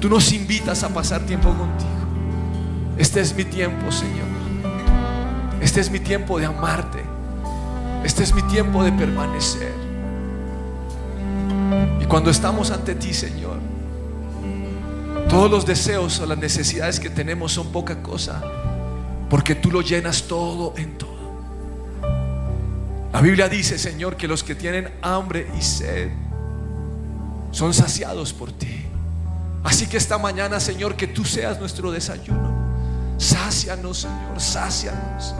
Tú 0.00 0.08
nos 0.08 0.32
invitas 0.32 0.82
a 0.82 0.88
pasar 0.88 1.20
tiempo 1.20 1.50
contigo. 1.50 1.90
Este 2.96 3.20
es 3.20 3.34
mi 3.34 3.44
tiempo, 3.44 3.92
Señor. 3.92 4.26
Este 5.60 5.80
es 5.80 5.90
mi 5.90 6.00
tiempo 6.00 6.38
de 6.38 6.46
amarte. 6.46 7.02
Este 8.04 8.22
es 8.22 8.34
mi 8.34 8.42
tiempo 8.42 8.82
de 8.82 8.92
permanecer. 8.92 9.72
Y 12.00 12.04
cuando 12.06 12.30
estamos 12.30 12.70
ante 12.70 12.94
ti, 12.94 13.12
Señor, 13.12 13.58
todos 15.28 15.50
los 15.50 15.66
deseos 15.66 16.18
o 16.20 16.26
las 16.26 16.38
necesidades 16.38 16.98
que 16.98 17.10
tenemos 17.10 17.52
son 17.52 17.70
poca 17.70 18.02
cosa, 18.02 18.42
porque 19.32 19.54
tú 19.54 19.70
lo 19.70 19.80
llenas 19.80 20.24
todo 20.24 20.74
en 20.76 20.98
todo. 20.98 21.08
La 23.14 23.22
Biblia 23.22 23.48
dice, 23.48 23.78
Señor, 23.78 24.18
que 24.18 24.28
los 24.28 24.44
que 24.44 24.54
tienen 24.54 24.92
hambre 25.00 25.50
y 25.58 25.62
sed 25.62 26.10
son 27.50 27.72
saciados 27.72 28.34
por 28.34 28.52
ti. 28.52 28.84
Así 29.64 29.86
que 29.86 29.96
esta 29.96 30.18
mañana, 30.18 30.60
Señor, 30.60 30.96
que 30.96 31.06
tú 31.06 31.24
seas 31.24 31.58
nuestro 31.58 31.90
desayuno. 31.90 32.52
Sácianos, 33.16 34.00
Señor, 34.00 34.38
sácianos. 34.38 35.34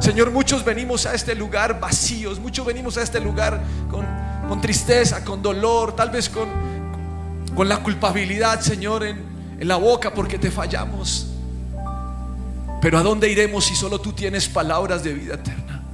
Señor, 0.00 0.32
muchos 0.32 0.64
venimos 0.64 1.06
a 1.06 1.14
este 1.14 1.36
lugar 1.36 1.78
vacíos, 1.78 2.40
muchos 2.40 2.66
venimos 2.66 2.98
a 2.98 3.02
este 3.02 3.20
lugar 3.20 3.62
con, 3.88 4.04
con 4.48 4.60
tristeza, 4.60 5.24
con 5.24 5.40
dolor, 5.40 5.94
tal 5.94 6.10
vez 6.10 6.28
con, 6.28 6.48
con 7.54 7.68
la 7.68 7.84
culpabilidad, 7.84 8.60
Señor, 8.60 9.04
en, 9.04 9.22
en 9.60 9.68
la 9.68 9.76
boca 9.76 10.12
porque 10.12 10.40
te 10.40 10.50
fallamos. 10.50 11.31
Pero 12.82 12.98
¿a 12.98 13.02
dónde 13.04 13.30
iremos 13.30 13.64
si 13.64 13.76
solo 13.76 14.00
tú 14.00 14.12
tienes 14.12 14.48
palabras 14.48 15.04
de 15.04 15.14
vida 15.14 15.34
eterna? 15.34 15.84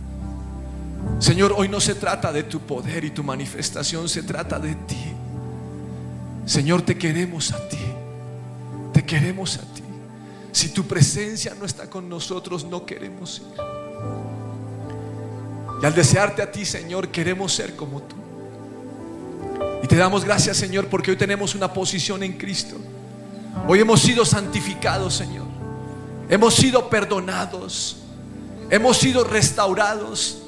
Señor, 1.18 1.53
hoy 1.55 1.68
no 1.68 1.80
se 1.80 1.95
trata 1.95 2.32
de 2.32 2.45
tu 2.45 2.61
poder 2.61 3.05
y 3.05 3.11
tu 3.11 3.22
manifestación, 3.22 4.09
se 4.09 4.22
trata 4.22 4.59
de 4.59 4.74
ti. 4.74 5.12
Señor, 6.47 6.80
te 6.80 6.97
queremos 6.97 7.53
a 7.53 7.68
ti. 7.68 7.76
Te 8.95 9.05
queremos 9.05 9.59
a 9.59 9.74
ti. 9.74 9.82
Si 10.51 10.70
tu 10.70 10.86
presencia 10.86 11.55
no 11.59 11.66
está 11.66 11.91
con 11.91 12.09
nosotros, 12.09 12.64
no 12.64 12.86
queremos 12.86 13.43
ir. 13.43 13.62
Y 15.82 15.84
al 15.84 15.95
desearte 15.95 16.41
a 16.41 16.51
ti, 16.51 16.64
Señor, 16.64 17.09
queremos 17.09 17.53
ser 17.53 17.76
como 17.76 18.01
tú. 18.01 18.16
Y 19.82 19.86
te 19.86 19.97
damos 19.97 20.24
gracias, 20.24 20.57
Señor, 20.57 20.86
porque 20.86 21.11
hoy 21.11 21.18
tenemos 21.18 21.55
una 21.55 21.70
posición 21.70 22.22
en 22.22 22.39
Cristo. 22.39 22.76
Hoy 23.66 23.80
hemos 23.80 24.01
sido 24.01 24.24
santificados, 24.24 25.12
Señor. 25.12 25.47
Hemos 26.29 26.55
sido 26.55 26.89
perdonados. 26.89 27.97
Hemos 28.70 28.99
sido 28.99 29.24
restaurados. 29.24 30.39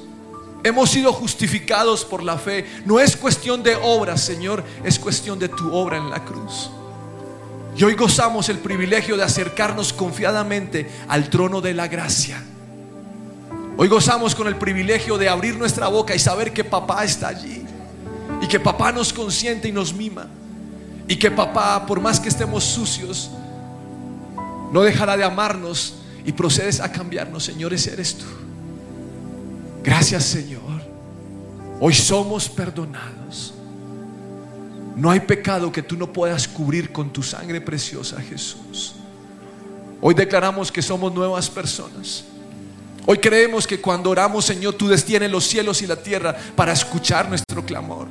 Hemos 0.62 0.90
sido 0.90 1.12
justificados 1.12 2.04
por 2.04 2.22
la 2.22 2.36
fe. 2.36 2.66
No 2.84 3.00
es 3.00 3.16
cuestión 3.16 3.62
de 3.62 3.76
obras, 3.76 4.20
Señor, 4.20 4.62
es 4.84 4.98
cuestión 4.98 5.38
de 5.38 5.48
tu 5.48 5.72
obra 5.72 5.96
en 5.96 6.10
la 6.10 6.24
cruz. 6.24 6.70
Y 7.76 7.84
hoy 7.84 7.94
gozamos 7.94 8.48
el 8.50 8.58
privilegio 8.58 9.16
de 9.16 9.22
acercarnos 9.22 9.92
confiadamente 9.92 10.90
al 11.08 11.30
trono 11.30 11.60
de 11.62 11.72
la 11.72 11.88
gracia. 11.88 12.42
Hoy 13.78 13.88
gozamos 13.88 14.34
con 14.34 14.48
el 14.48 14.56
privilegio 14.56 15.16
de 15.16 15.30
abrir 15.30 15.56
nuestra 15.56 15.88
boca 15.88 16.14
y 16.14 16.18
saber 16.18 16.52
que 16.52 16.64
papá 16.64 17.04
está 17.04 17.28
allí. 17.28 17.64
Y 18.42 18.46
que 18.46 18.60
papá 18.60 18.92
nos 18.92 19.14
consiente 19.14 19.68
y 19.68 19.72
nos 19.72 19.94
mima. 19.94 20.26
Y 21.08 21.16
que 21.16 21.30
papá, 21.30 21.86
por 21.86 22.00
más 22.00 22.20
que 22.20 22.28
estemos 22.28 22.64
sucios, 22.64 23.30
no 24.72 24.82
dejará 24.82 25.16
de 25.16 25.24
amarnos 25.24 25.94
y 26.24 26.32
procedes 26.32 26.80
a 26.80 26.90
cambiarnos. 26.90 27.44
Señor, 27.44 27.72
ese 27.72 27.92
eres 27.92 28.16
tú. 28.16 28.26
Gracias, 29.82 30.24
Señor. 30.24 30.60
Hoy 31.80 31.94
somos 31.94 32.48
perdonados. 32.48 33.54
No 34.96 35.10
hay 35.10 35.20
pecado 35.20 35.72
que 35.72 35.82
tú 35.82 35.96
no 35.96 36.12
puedas 36.12 36.46
cubrir 36.46 36.92
con 36.92 37.10
tu 37.10 37.22
sangre 37.22 37.60
preciosa, 37.60 38.20
Jesús. 38.20 38.94
Hoy 40.00 40.14
declaramos 40.14 40.70
que 40.70 40.82
somos 40.82 41.12
nuevas 41.12 41.48
personas. 41.48 42.24
Hoy 43.06 43.18
creemos 43.18 43.66
que 43.66 43.80
cuando 43.80 44.10
oramos, 44.10 44.44
Señor, 44.44 44.74
tú 44.74 44.88
destienes 44.88 45.30
los 45.30 45.46
cielos 45.46 45.80
y 45.82 45.86
la 45.86 45.96
tierra 45.96 46.36
para 46.54 46.72
escuchar 46.72 47.28
nuestro 47.28 47.64
clamor. 47.64 48.08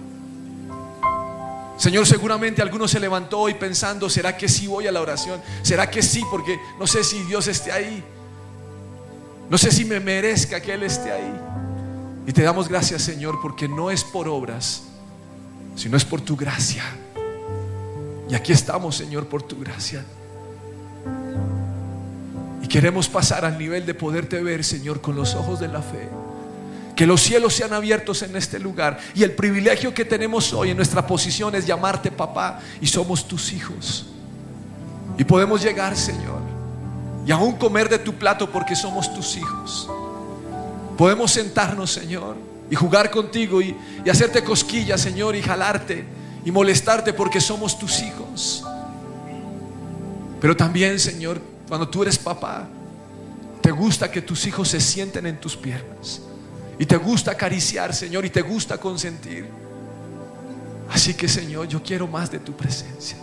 Señor, 1.80 2.06
seguramente 2.06 2.62
alguno 2.62 2.90
se 2.90 3.00
levantó 3.00 3.40
hoy 3.40 3.54
pensando, 3.54 4.10
¿será 4.10 4.36
que 4.36 4.50
sí 4.50 4.68
voy 4.68 4.86
a 4.88 4.92
la 4.92 5.00
oración? 5.00 5.42
¿Será 5.62 5.90
que 5.90 6.04
sí? 6.04 6.22
Porque 6.30 6.60
no 6.78 6.86
sé 6.86 7.06
si 7.06 7.24
Dios 7.24 7.48
esté 7.48 7.72
ahí. 7.72 8.04
No 9.50 9.58
sé 9.58 9.72
si 9.72 9.86
me 9.86 10.02
merezca 10.02 10.60
que 10.60 10.74
Él 10.74 10.84
esté 10.84 11.10
ahí. 11.10 11.34
Y 12.28 12.34
te 12.34 12.44
damos 12.44 12.68
gracias, 12.68 13.02
Señor, 13.02 13.40
porque 13.42 13.70
no 13.70 13.92
es 13.92 14.04
por 14.04 14.28
obras, 14.28 14.84
sino 15.78 15.96
es 15.96 16.04
por 16.04 16.20
tu 16.20 16.36
gracia. 16.36 16.84
Y 18.30 18.36
aquí 18.36 18.52
estamos, 18.52 18.98
Señor, 18.98 19.28
por 19.28 19.42
tu 19.42 19.58
gracia. 19.58 20.04
Y 22.62 22.68
queremos 22.68 23.08
pasar 23.08 23.46
al 23.46 23.58
nivel 23.58 23.86
de 23.86 23.94
poderte 23.94 24.44
ver, 24.44 24.66
Señor, 24.66 25.00
con 25.00 25.16
los 25.16 25.34
ojos 25.34 25.62
de 25.62 25.70
la 25.70 25.82
fe. 25.82 26.10
Que 27.00 27.08
los 27.08 27.22
cielos 27.22 27.54
sean 27.54 27.72
abiertos 27.72 28.24
en 28.24 28.36
este 28.36 28.60
lugar. 28.60 29.00
Y 29.16 29.24
el 29.24 29.32
privilegio 29.32 29.94
que 29.94 30.04
tenemos 30.04 30.52
hoy 30.52 30.72
en 30.72 30.76
nuestra 30.76 31.08
posición 31.08 31.56
es 31.56 31.66
llamarte 31.66 32.12
papá 32.12 32.60
y 32.82 32.88
somos 32.88 33.26
tus 33.26 33.54
hijos. 33.54 34.08
Y 35.18 35.24
podemos 35.24 35.62
llegar, 35.62 35.96
Señor, 35.96 36.42
y 37.26 37.32
aún 37.32 37.54
comer 37.54 37.88
de 37.88 38.00
tu 38.00 38.16
plato 38.16 38.52
porque 38.52 38.76
somos 38.76 39.14
tus 39.16 39.38
hijos. 39.38 39.90
Podemos 40.98 41.32
sentarnos, 41.32 41.90
Señor, 41.90 42.36
y 42.70 42.76
jugar 42.76 43.10
contigo 43.10 43.62
y, 43.62 43.74
y 44.04 44.10
hacerte 44.10 44.44
cosquillas, 44.44 45.00
Señor, 45.00 45.38
y 45.38 45.42
jalarte 45.42 46.04
y 46.44 46.52
molestarte 46.52 47.14
porque 47.14 47.40
somos 47.40 47.80
tus 47.80 48.02
hijos. 48.02 48.62
Pero 50.42 50.54
también, 50.54 51.00
Señor, 51.00 51.40
cuando 51.66 51.88
tú 51.88 52.02
eres 52.02 52.20
papá, 52.20 52.68
te 53.62 53.72
gusta 53.72 54.12
que 54.12 54.22
tus 54.22 54.46
hijos 54.48 54.68
se 54.68 54.82
sienten 54.82 55.28
en 55.28 55.40
tus 55.40 55.56
piernas. 55.56 56.24
Y 56.80 56.86
te 56.86 56.96
gusta 56.96 57.32
acariciar, 57.32 57.94
Señor, 57.94 58.26
y 58.26 58.30
te 58.30 58.42
gusta 58.42 58.78
consentir. 58.78 59.46
Así 60.90 61.14
que, 61.14 61.28
Señor, 61.28 61.68
yo 61.68 61.84
quiero 61.84 62.08
más 62.08 62.32
de 62.32 62.40
tu 62.40 62.54
presencia. 62.56 63.18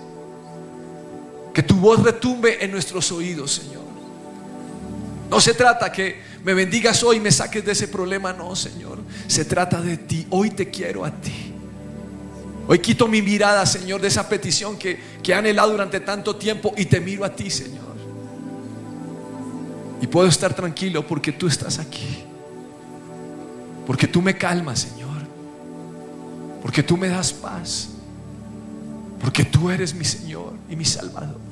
Que 1.54 1.62
tu 1.62 1.74
voz 1.76 2.02
retumbe 2.02 2.62
en 2.62 2.70
nuestros 2.70 3.10
oídos, 3.10 3.52
Señor. 3.52 3.82
No 5.30 5.40
se 5.40 5.54
trata 5.54 5.90
que 5.90 6.20
me 6.44 6.52
bendigas 6.52 7.02
hoy 7.02 7.16
y 7.16 7.20
me 7.20 7.32
saques 7.32 7.64
de 7.64 7.72
ese 7.72 7.88
problema, 7.88 8.34
no, 8.34 8.54
Señor. 8.54 8.98
Se 9.26 9.46
trata 9.46 9.80
de 9.80 9.96
ti. 9.96 10.26
Hoy 10.28 10.50
te 10.50 10.70
quiero 10.70 11.06
a 11.06 11.10
ti. 11.10 11.54
Hoy 12.68 12.78
quito 12.80 13.08
mi 13.08 13.22
mirada, 13.22 13.64
Señor, 13.64 14.02
de 14.02 14.08
esa 14.08 14.28
petición 14.28 14.76
que, 14.76 15.00
que 15.22 15.32
he 15.32 15.34
anhelado 15.34 15.70
durante 15.70 16.00
tanto 16.00 16.36
tiempo 16.36 16.74
y 16.76 16.84
te 16.84 17.00
miro 17.00 17.24
a 17.24 17.34
ti, 17.34 17.48
Señor. 17.48 17.96
Y 20.02 20.06
puedo 20.08 20.28
estar 20.28 20.52
tranquilo 20.52 21.06
porque 21.06 21.32
tú 21.32 21.46
estás 21.46 21.78
aquí. 21.78 22.25
Porque 23.86 24.08
tú 24.08 24.20
me 24.20 24.36
calmas, 24.36 24.80
Señor. 24.80 25.16
Porque 26.60 26.82
tú 26.82 26.96
me 26.96 27.08
das 27.08 27.32
paz. 27.32 27.88
Porque 29.20 29.44
tú 29.44 29.70
eres 29.70 29.94
mi 29.94 30.04
Señor 30.04 30.52
y 30.68 30.76
mi 30.76 30.84
Salvador. 30.84 31.46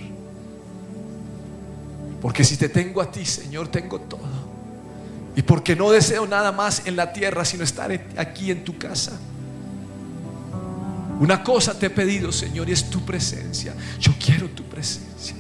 Porque 2.25 2.43
si 2.43 2.57
te 2.57 2.71
tengo 2.71 3.03
a 3.03 3.11
ti, 3.11 3.27
Señor, 3.27 3.69
tengo 3.69 4.01
todo. 4.01 4.23
Y 5.37 5.43
porque 5.43 5.77
no 5.77 5.91
deseo 5.91 6.27
nada 6.27 6.53
más 6.53 6.87
en 6.87 6.97
la 6.97 7.13
tierra, 7.13 7.45
sino 7.45 7.65
estar 7.65 7.93
aquí 8.17 8.51
en 8.51 8.65
tu 8.65 8.79
casa. 8.79 9.13
Una 11.21 11.45
cosa 11.45 11.79
te 11.79 11.85
he 11.85 11.91
pedido, 11.91 12.33
Señor, 12.33 12.67
y 12.71 12.73
es 12.73 12.89
tu 12.89 13.05
presencia. 13.05 13.75
Yo 14.01 14.15
quiero 14.19 14.49
tu 14.49 14.63
presencia. 14.65 15.37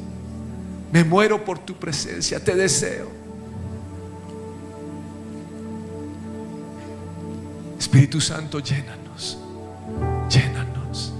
Me 0.92 1.04
muero 1.04 1.42
por 1.42 1.58
tu 1.58 1.74
presencia, 1.74 2.38
te 2.38 2.54
deseo. 2.54 3.10
Espíritu 7.94 8.20
Santo, 8.20 8.58
llénanos, 8.58 9.38
llénanos. 10.28 11.12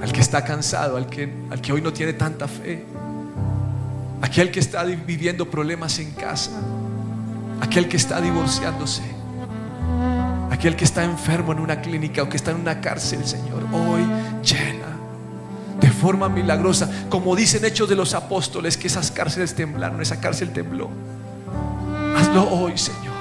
Al 0.00 0.12
que 0.12 0.20
está 0.20 0.44
cansado, 0.44 0.96
al 0.96 1.08
que, 1.08 1.28
al 1.50 1.60
que 1.60 1.72
hoy 1.72 1.82
no 1.82 1.92
tiene 1.92 2.12
tanta 2.12 2.46
fe, 2.46 2.84
aquel 4.22 4.52
que 4.52 4.60
está 4.60 4.84
viviendo 4.84 5.50
problemas 5.50 5.98
en 5.98 6.12
casa, 6.12 6.52
aquel 7.60 7.88
que 7.88 7.96
está 7.96 8.20
divorciándose, 8.20 9.02
aquel 10.52 10.76
que 10.76 10.84
está 10.84 11.02
enfermo 11.02 11.50
en 11.50 11.58
una 11.58 11.80
clínica 11.80 12.22
o 12.22 12.28
que 12.28 12.36
está 12.36 12.52
en 12.52 12.60
una 12.60 12.80
cárcel, 12.80 13.26
Señor, 13.26 13.64
hoy 13.72 14.02
llena 14.44 15.00
de 15.80 15.90
forma 15.90 16.28
milagrosa, 16.28 16.88
como 17.08 17.34
dicen 17.34 17.64
hechos 17.64 17.88
de 17.88 17.96
los 17.96 18.14
apóstoles, 18.14 18.76
que 18.76 18.86
esas 18.86 19.10
cárceles 19.10 19.56
temblaron, 19.56 20.00
esa 20.00 20.20
cárcel 20.20 20.52
tembló. 20.52 20.90
Hazlo 22.16 22.48
hoy, 22.52 22.78
Señor. 22.78 23.13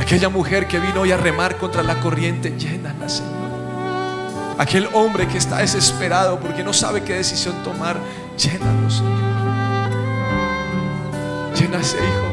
Aquella 0.00 0.28
mujer 0.30 0.66
que 0.66 0.80
vino 0.80 1.02
hoy 1.02 1.12
a 1.12 1.18
remar 1.18 1.58
contra 1.58 1.82
la 1.82 2.00
corriente, 2.00 2.54
llénala, 2.58 3.08
Señor. 3.08 3.50
Aquel 4.58 4.88
hombre 4.94 5.28
que 5.28 5.38
está 5.38 5.58
desesperado 5.58 6.40
porque 6.40 6.64
no 6.64 6.72
sabe 6.72 7.02
qué 7.02 7.14
decisión 7.14 7.54
tomar, 7.62 7.96
llénalo, 8.36 8.90
Señor. 8.90 9.30
Llena 11.54 11.78
hijo. 11.78 12.30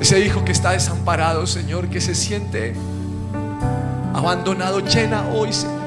Ese 0.00 0.20
hijo 0.20 0.44
que 0.44 0.52
está 0.52 0.70
desamparado, 0.70 1.46
Señor, 1.46 1.88
que 1.88 2.00
se 2.00 2.14
siente 2.14 2.74
abandonado, 4.14 4.80
llena 4.80 5.28
hoy, 5.34 5.52
Señor. 5.52 5.78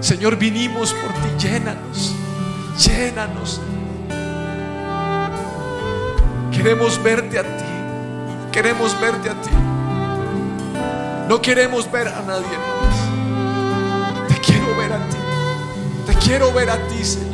Señor, 0.00 0.36
vinimos 0.36 0.92
por 0.92 1.10
ti, 1.14 1.48
llénanos, 1.48 2.14
llénanos. 2.78 3.60
Queremos 6.62 7.02
verte 7.02 7.40
a 7.40 7.42
ti. 7.42 7.64
Queremos 8.52 9.00
verte 9.00 9.28
a 9.28 9.34
ti. 9.34 9.50
No 11.28 11.42
queremos 11.42 11.90
ver 11.90 12.06
a 12.06 12.22
nadie 12.22 12.56
más. 12.56 14.28
Te 14.28 14.40
quiero 14.40 14.76
ver 14.76 14.92
a 14.92 14.98
ti. 15.08 15.16
Te 16.06 16.14
quiero 16.24 16.52
ver 16.52 16.70
a 16.70 16.76
ti, 16.86 17.04
Señor. 17.04 17.31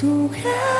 Tu 0.00 0.30
gracia 0.32 0.79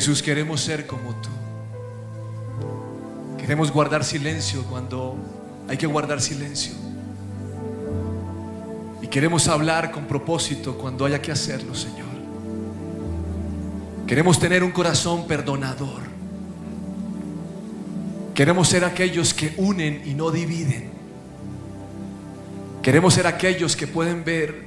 Jesús, 0.00 0.22
queremos 0.22 0.62
ser 0.62 0.86
como 0.86 1.14
tú. 1.16 1.28
Queremos 3.36 3.70
guardar 3.70 4.02
silencio 4.02 4.64
cuando 4.64 5.14
hay 5.68 5.76
que 5.76 5.86
guardar 5.86 6.22
silencio. 6.22 6.72
Y 9.02 9.08
queremos 9.08 9.46
hablar 9.46 9.90
con 9.90 10.06
propósito 10.06 10.78
cuando 10.78 11.04
haya 11.04 11.20
que 11.20 11.30
hacerlo, 11.30 11.74
Señor. 11.74 12.08
Queremos 14.06 14.40
tener 14.40 14.64
un 14.64 14.70
corazón 14.70 15.26
perdonador. 15.26 16.00
Queremos 18.34 18.68
ser 18.68 18.86
aquellos 18.86 19.34
que 19.34 19.52
unen 19.58 20.00
y 20.06 20.14
no 20.14 20.30
dividen. 20.30 20.88
Queremos 22.82 23.12
ser 23.12 23.26
aquellos 23.26 23.76
que 23.76 23.86
pueden 23.86 24.24
ver 24.24 24.64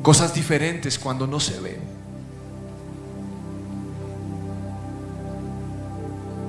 cosas 0.00 0.32
diferentes 0.32 0.98
cuando 0.98 1.26
no 1.26 1.38
se 1.38 1.60
ven. 1.60 1.89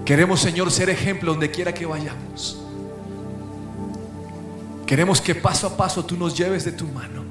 Queremos, 0.06 0.40
Señor, 0.40 0.72
ser 0.72 0.90
ejemplo 0.90 1.32
donde 1.32 1.52
quiera 1.52 1.74
que 1.74 1.86
vayamos. 1.86 2.62
Queremos 4.86 5.22
que 5.22 5.34
paso 5.36 5.68
a 5.68 5.78
paso 5.78 6.04
tú 6.04 6.18
nos 6.18 6.36
lleves 6.36 6.66
de 6.66 6.72
tu 6.74 6.86
mano. 6.88 7.24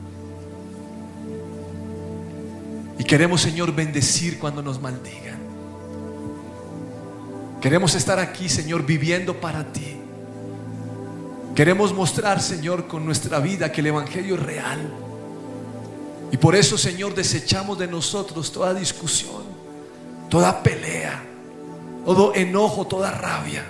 Y 2.99 3.05
queremos, 3.05 3.41
Señor, 3.41 3.75
bendecir 3.75 4.39
cuando 4.39 4.62
nos 4.62 4.81
maldigan. 4.81 5.39
Queremos 7.61 7.95
estar 7.95 8.18
aquí, 8.18 8.49
Señor, 8.49 8.87
viviendo 8.87 9.39
para 9.39 9.71
ti. 9.73 9.97
Queremos 11.55 11.93
mostrar, 11.93 12.41
Señor, 12.41 12.87
con 12.87 13.05
nuestra 13.05 13.39
vida 13.41 13.71
que 13.71 13.83
el 13.83 13.89
Evangelio 13.89 14.37
es 14.37 14.43
real. 14.43 14.91
Y 16.33 16.37
por 16.37 16.55
eso, 16.55 16.79
Señor, 16.79 17.14
desechamos 17.14 17.79
de 17.79 17.89
nosotros 17.89 18.53
toda 18.53 18.73
discusión, 18.73 19.43
toda 20.31 20.62
pelea, 20.62 21.23
todo 22.05 22.34
enojo, 22.34 22.86
toda 22.86 23.11
rabia. 23.11 23.64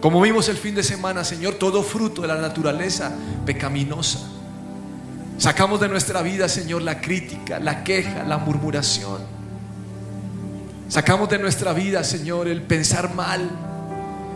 Como 0.00 0.20
vimos 0.20 0.48
el 0.48 0.56
fin 0.56 0.74
de 0.74 0.82
semana, 0.82 1.24
Señor, 1.24 1.54
todo 1.54 1.82
fruto 1.82 2.22
de 2.22 2.28
la 2.28 2.36
naturaleza 2.36 3.12
pecaminosa. 3.46 4.20
Sacamos 5.38 5.80
de 5.80 5.88
nuestra 5.88 6.22
vida, 6.22 6.48
Señor, 6.48 6.82
la 6.82 7.00
crítica, 7.00 7.58
la 7.58 7.82
queja, 7.82 8.22
la 8.22 8.38
murmuración. 8.38 9.18
Sacamos 10.88 11.28
de 11.28 11.38
nuestra 11.38 11.72
vida, 11.72 12.04
Señor, 12.04 12.48
el 12.48 12.62
pensar 12.62 13.14
mal. 13.14 13.50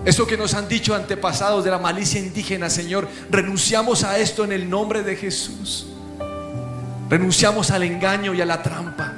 Eso 0.04 0.26
que 0.26 0.36
nos 0.36 0.54
han 0.54 0.68
dicho 0.68 0.94
antepasados 0.94 1.64
de 1.64 1.70
la 1.70 1.78
malicia 1.78 2.18
indígena, 2.18 2.70
Señor, 2.70 3.06
renunciamos 3.30 4.04
a 4.04 4.18
esto 4.18 4.44
en 4.44 4.52
el 4.52 4.70
nombre 4.70 5.02
de 5.02 5.16
Jesús. 5.16 5.86
Renunciamos 7.10 7.70
al 7.70 7.82
engaño 7.82 8.34
y 8.34 8.40
a 8.40 8.46
la 8.46 8.62
trampa. 8.62 9.14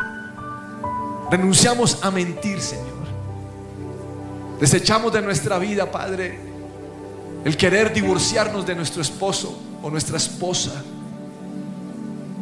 Renunciamos 1.31 1.99
a 2.03 2.11
mentir, 2.11 2.61
Señor. 2.61 2.90
Desechamos 4.61 5.11
de 5.13 5.23
nuestra 5.23 5.59
vida, 5.59 5.91
Padre, 5.91 6.39
el 7.45 7.57
querer 7.57 7.95
divorciarnos 7.95 8.67
de 8.67 8.75
nuestro 8.75 9.01
esposo 9.01 9.59
o 9.83 9.91
nuestra 9.91 10.19
esposa. 10.19 10.83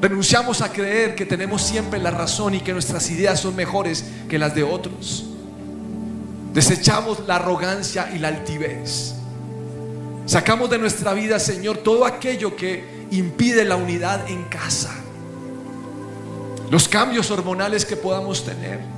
Renunciamos 0.00 0.60
a 0.60 0.72
creer 0.72 1.14
que 1.14 1.26
tenemos 1.26 1.62
siempre 1.62 2.00
la 2.00 2.10
razón 2.10 2.54
y 2.54 2.60
que 2.60 2.72
nuestras 2.72 3.08
ideas 3.10 3.38
son 3.38 3.54
mejores 3.54 4.04
que 4.28 4.38
las 4.38 4.52
de 4.54 4.64
otros. 4.64 5.26
Desechamos 6.52 7.20
la 7.26 7.36
arrogancia 7.36 8.10
y 8.12 8.18
la 8.18 8.28
altivez. 8.28 9.14
Sacamos 10.26 10.70
de 10.70 10.78
nuestra 10.78 11.14
vida, 11.14 11.38
Señor, 11.38 11.78
todo 11.78 12.04
aquello 12.04 12.56
que 12.56 13.06
impide 13.12 13.64
la 13.64 13.76
unidad 13.76 14.28
en 14.28 14.44
casa. 14.44 14.92
Los 16.68 16.88
cambios 16.88 17.30
hormonales 17.30 17.84
que 17.84 17.96
podamos 17.96 18.44
tener. 18.44 18.97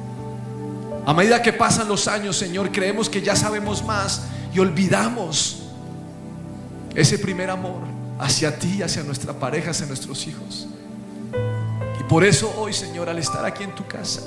A 1.11 1.13
medida 1.13 1.43
que 1.43 1.53
pasan 1.53 1.89
los 1.89 2.07
años, 2.07 2.37
Señor, 2.37 2.71
creemos 2.71 3.11
que 3.11 3.21
ya 3.21 3.35
sabemos 3.35 3.83
más 3.83 4.23
y 4.55 4.61
olvidamos 4.61 5.63
ese 6.95 7.19
primer 7.19 7.51
amor 7.51 7.81
hacia 8.21 8.57
ti, 8.57 8.81
hacia 8.81 9.03
nuestra 9.03 9.33
pareja, 9.33 9.73
hacia 9.73 9.87
nuestros 9.87 10.25
hijos. 10.29 10.69
Y 11.99 12.05
por 12.05 12.23
eso 12.23 12.55
hoy, 12.57 12.73
Señor, 12.73 13.09
al 13.09 13.19
estar 13.19 13.45
aquí 13.45 13.65
en 13.65 13.75
tu 13.75 13.85
casa, 13.89 14.23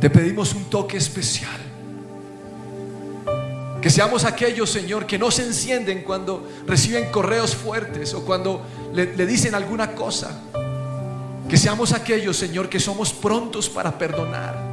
te 0.00 0.08
pedimos 0.08 0.54
un 0.54 0.66
toque 0.66 0.96
especial. 0.96 1.60
Que 3.82 3.90
seamos 3.90 4.24
aquellos, 4.24 4.70
Señor, 4.70 5.04
que 5.04 5.18
no 5.18 5.32
se 5.32 5.44
encienden 5.44 6.04
cuando 6.04 6.48
reciben 6.64 7.10
correos 7.10 7.56
fuertes 7.56 8.14
o 8.14 8.24
cuando 8.24 8.64
le, 8.94 9.16
le 9.16 9.26
dicen 9.26 9.56
alguna 9.56 9.96
cosa. 9.96 10.30
Que 11.48 11.56
seamos 11.56 11.92
aquellos, 11.92 12.36
Señor, 12.36 12.68
que 12.68 12.78
somos 12.78 13.12
prontos 13.12 13.68
para 13.68 13.98
perdonar 13.98 14.69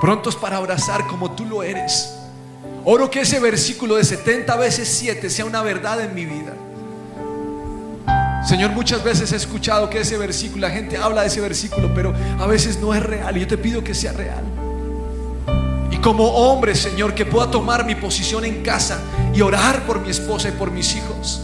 prontos 0.00 0.36
para 0.36 0.56
abrazar 0.56 1.06
como 1.06 1.32
tú 1.32 1.44
lo 1.44 1.62
eres. 1.62 2.12
Oro 2.84 3.10
que 3.10 3.20
ese 3.22 3.40
versículo 3.40 3.96
de 3.96 4.04
70 4.04 4.56
veces 4.56 4.88
7 4.88 5.28
sea 5.28 5.44
una 5.44 5.62
verdad 5.62 6.00
en 6.00 6.14
mi 6.14 6.24
vida. 6.24 6.54
Señor, 8.46 8.70
muchas 8.70 9.02
veces 9.02 9.32
he 9.32 9.36
escuchado 9.36 9.90
que 9.90 10.00
ese 10.00 10.16
versículo, 10.16 10.68
la 10.68 10.72
gente 10.72 10.96
habla 10.96 11.22
de 11.22 11.26
ese 11.26 11.40
versículo, 11.40 11.92
pero 11.94 12.14
a 12.38 12.46
veces 12.46 12.78
no 12.78 12.94
es 12.94 13.02
real. 13.02 13.36
Y 13.36 13.40
yo 13.40 13.48
te 13.48 13.58
pido 13.58 13.82
que 13.82 13.92
sea 13.92 14.12
real. 14.12 14.44
Y 15.90 15.96
como 15.96 16.28
hombre, 16.28 16.76
Señor, 16.76 17.14
que 17.14 17.26
pueda 17.26 17.50
tomar 17.50 17.84
mi 17.84 17.96
posición 17.96 18.44
en 18.44 18.62
casa 18.62 19.00
y 19.34 19.40
orar 19.40 19.84
por 19.84 20.00
mi 20.00 20.10
esposa 20.10 20.48
y 20.48 20.52
por 20.52 20.70
mis 20.70 20.94
hijos 20.94 21.42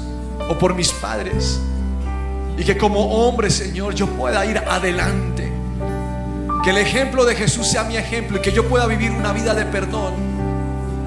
o 0.49 0.57
por 0.57 0.75
mis 0.75 0.93
padres. 0.93 1.59
Y 2.57 2.63
que 2.63 2.79
como 2.79 3.27
hombre, 3.27 3.51
Señor, 3.51 3.95
yo 3.95 4.07
pueda 4.07 4.47
ir 4.47 4.59
adelante 4.59 5.52
que 6.63 6.71
el 6.71 6.79
ejemplo 6.79 7.25
de 7.25 7.35
Jesús 7.35 7.69
sea 7.69 7.85
mi 7.85 7.97
ejemplo 7.97 8.39
y 8.39 8.41
que 8.41 8.53
yo 8.53 8.69
pueda 8.69 8.87
vivir 8.87 9.11
una 9.11 9.33
vida 9.33 9.53
de 9.55 9.65
perdón 9.67 10.15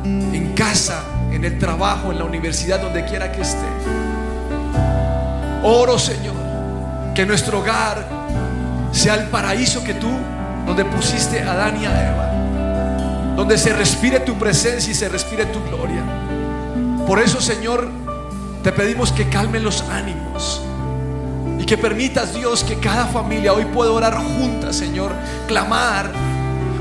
en 0.04 0.54
casa, 0.54 1.04
en 1.32 1.46
el 1.46 1.58
trabajo, 1.58 2.12
en 2.12 2.20
la 2.20 2.26
universidad, 2.26 2.82
donde 2.82 3.06
quiera 3.06 3.32
que 3.32 3.42
esté. 3.42 3.66
Oro, 5.64 5.98
Señor, 5.98 6.36
que 7.16 7.26
nuestro 7.26 7.60
hogar 7.60 8.06
sea 8.92 9.16
el 9.16 9.28
paraíso 9.28 9.84
que 9.84 9.94
tú, 9.94 10.12
donde 10.66 10.84
pusiste 10.86 11.42
a 11.42 11.54
Adán 11.54 11.82
y 11.82 11.86
a 11.86 12.12
Eva, 12.12 13.36
donde 13.36 13.58
se 13.58 13.74
respire 13.74 14.20
tu 14.20 14.36
presencia 14.36 14.92
y 14.92 14.96
se 14.96 15.08
respire 15.08 15.46
tu 15.46 15.64
gloria. 15.64 16.04
Por 17.08 17.20
eso, 17.20 17.40
Señor, 17.40 17.90
te 18.62 18.72
pedimos 18.72 19.12
que 19.12 19.30
calmen 19.30 19.64
los 19.64 19.84
ánimos. 19.90 20.62
Que 21.66 21.80
permitas, 21.80 22.36
Dios, 22.36 22.64
que 22.64 22.76
cada 22.78 23.08
familia 23.08 23.52
hoy 23.52 23.66
pueda 23.66 23.92
orar 23.92 24.16
juntas, 24.16 24.76
Señor, 24.76 25.12
clamar. 25.48 26.12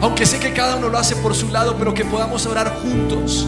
Aunque 0.02 0.26
sé 0.26 0.38
que 0.38 0.52
cada 0.52 0.76
uno 0.76 0.90
lo 0.90 0.98
hace 0.98 1.16
por 1.16 1.34
su 1.34 1.48
lado, 1.48 1.76
pero 1.78 1.94
que 1.94 2.04
podamos 2.04 2.44
orar 2.44 2.76
juntos. 2.82 3.46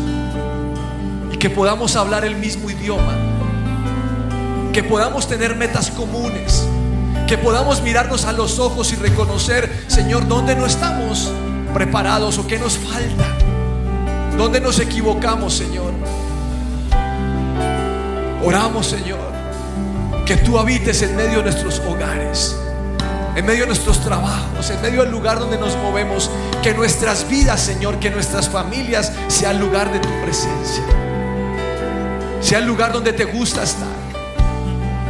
Y 1.30 1.37
que 1.37 1.51
podamos 1.51 1.95
hablar 1.95 2.24
el 2.24 2.37
mismo 2.37 2.70
idioma. 2.70 3.12
Que 4.72 4.82
podamos 4.82 5.28
tener 5.28 5.55
metas 5.57 5.91
comunes. 5.91 6.66
Que 7.28 7.37
podamos 7.37 7.82
mirarnos 7.82 8.24
a 8.24 8.32
los 8.32 8.59
ojos 8.59 8.93
y 8.95 8.97
reconocer, 8.97 9.84
Señor, 9.89 10.26
dónde 10.28 10.57
no 10.57 10.64
estamos 10.64 11.30
preparados 11.74 12.39
o 12.39 12.47
qué 12.47 12.59
nos 12.59 12.78
falta. 12.78 13.26
Dónde 14.39 14.59
nos 14.59 14.78
equivocamos, 14.78 15.53
Señor. 15.53 15.93
Oramos, 18.43 18.87
Señor 18.87 19.36
que 20.27 20.37
tú 20.37 20.59
habites 20.59 21.03
en 21.03 21.14
medio 21.14 21.39
de 21.39 21.45
nuestros 21.45 21.79
hogares. 21.81 22.57
en 23.37 23.45
medio 23.45 23.61
de 23.61 23.66
nuestros 23.66 24.01
trabajos, 24.01 24.70
en 24.70 24.81
medio 24.81 25.03
del 25.03 25.11
lugar 25.11 25.39
donde 25.39 25.59
nos 25.59 25.77
movemos, 25.77 26.31
que 26.62 26.72
nuestras 26.72 27.29
vidas, 27.29 27.61
Señor, 27.61 27.99
que 27.99 28.09
nuestras 28.09 28.49
familias 28.49 29.12
sea 29.29 29.51
el 29.51 29.59
lugar 29.59 29.93
de 29.93 29.99
tu 29.99 30.09
presencia. 30.22 30.83
Sea 32.41 32.61
el 32.61 32.64
lugar 32.64 32.95
donde 32.95 33.12
te 33.12 33.27
gusta 33.27 33.62
estar. 33.62 33.87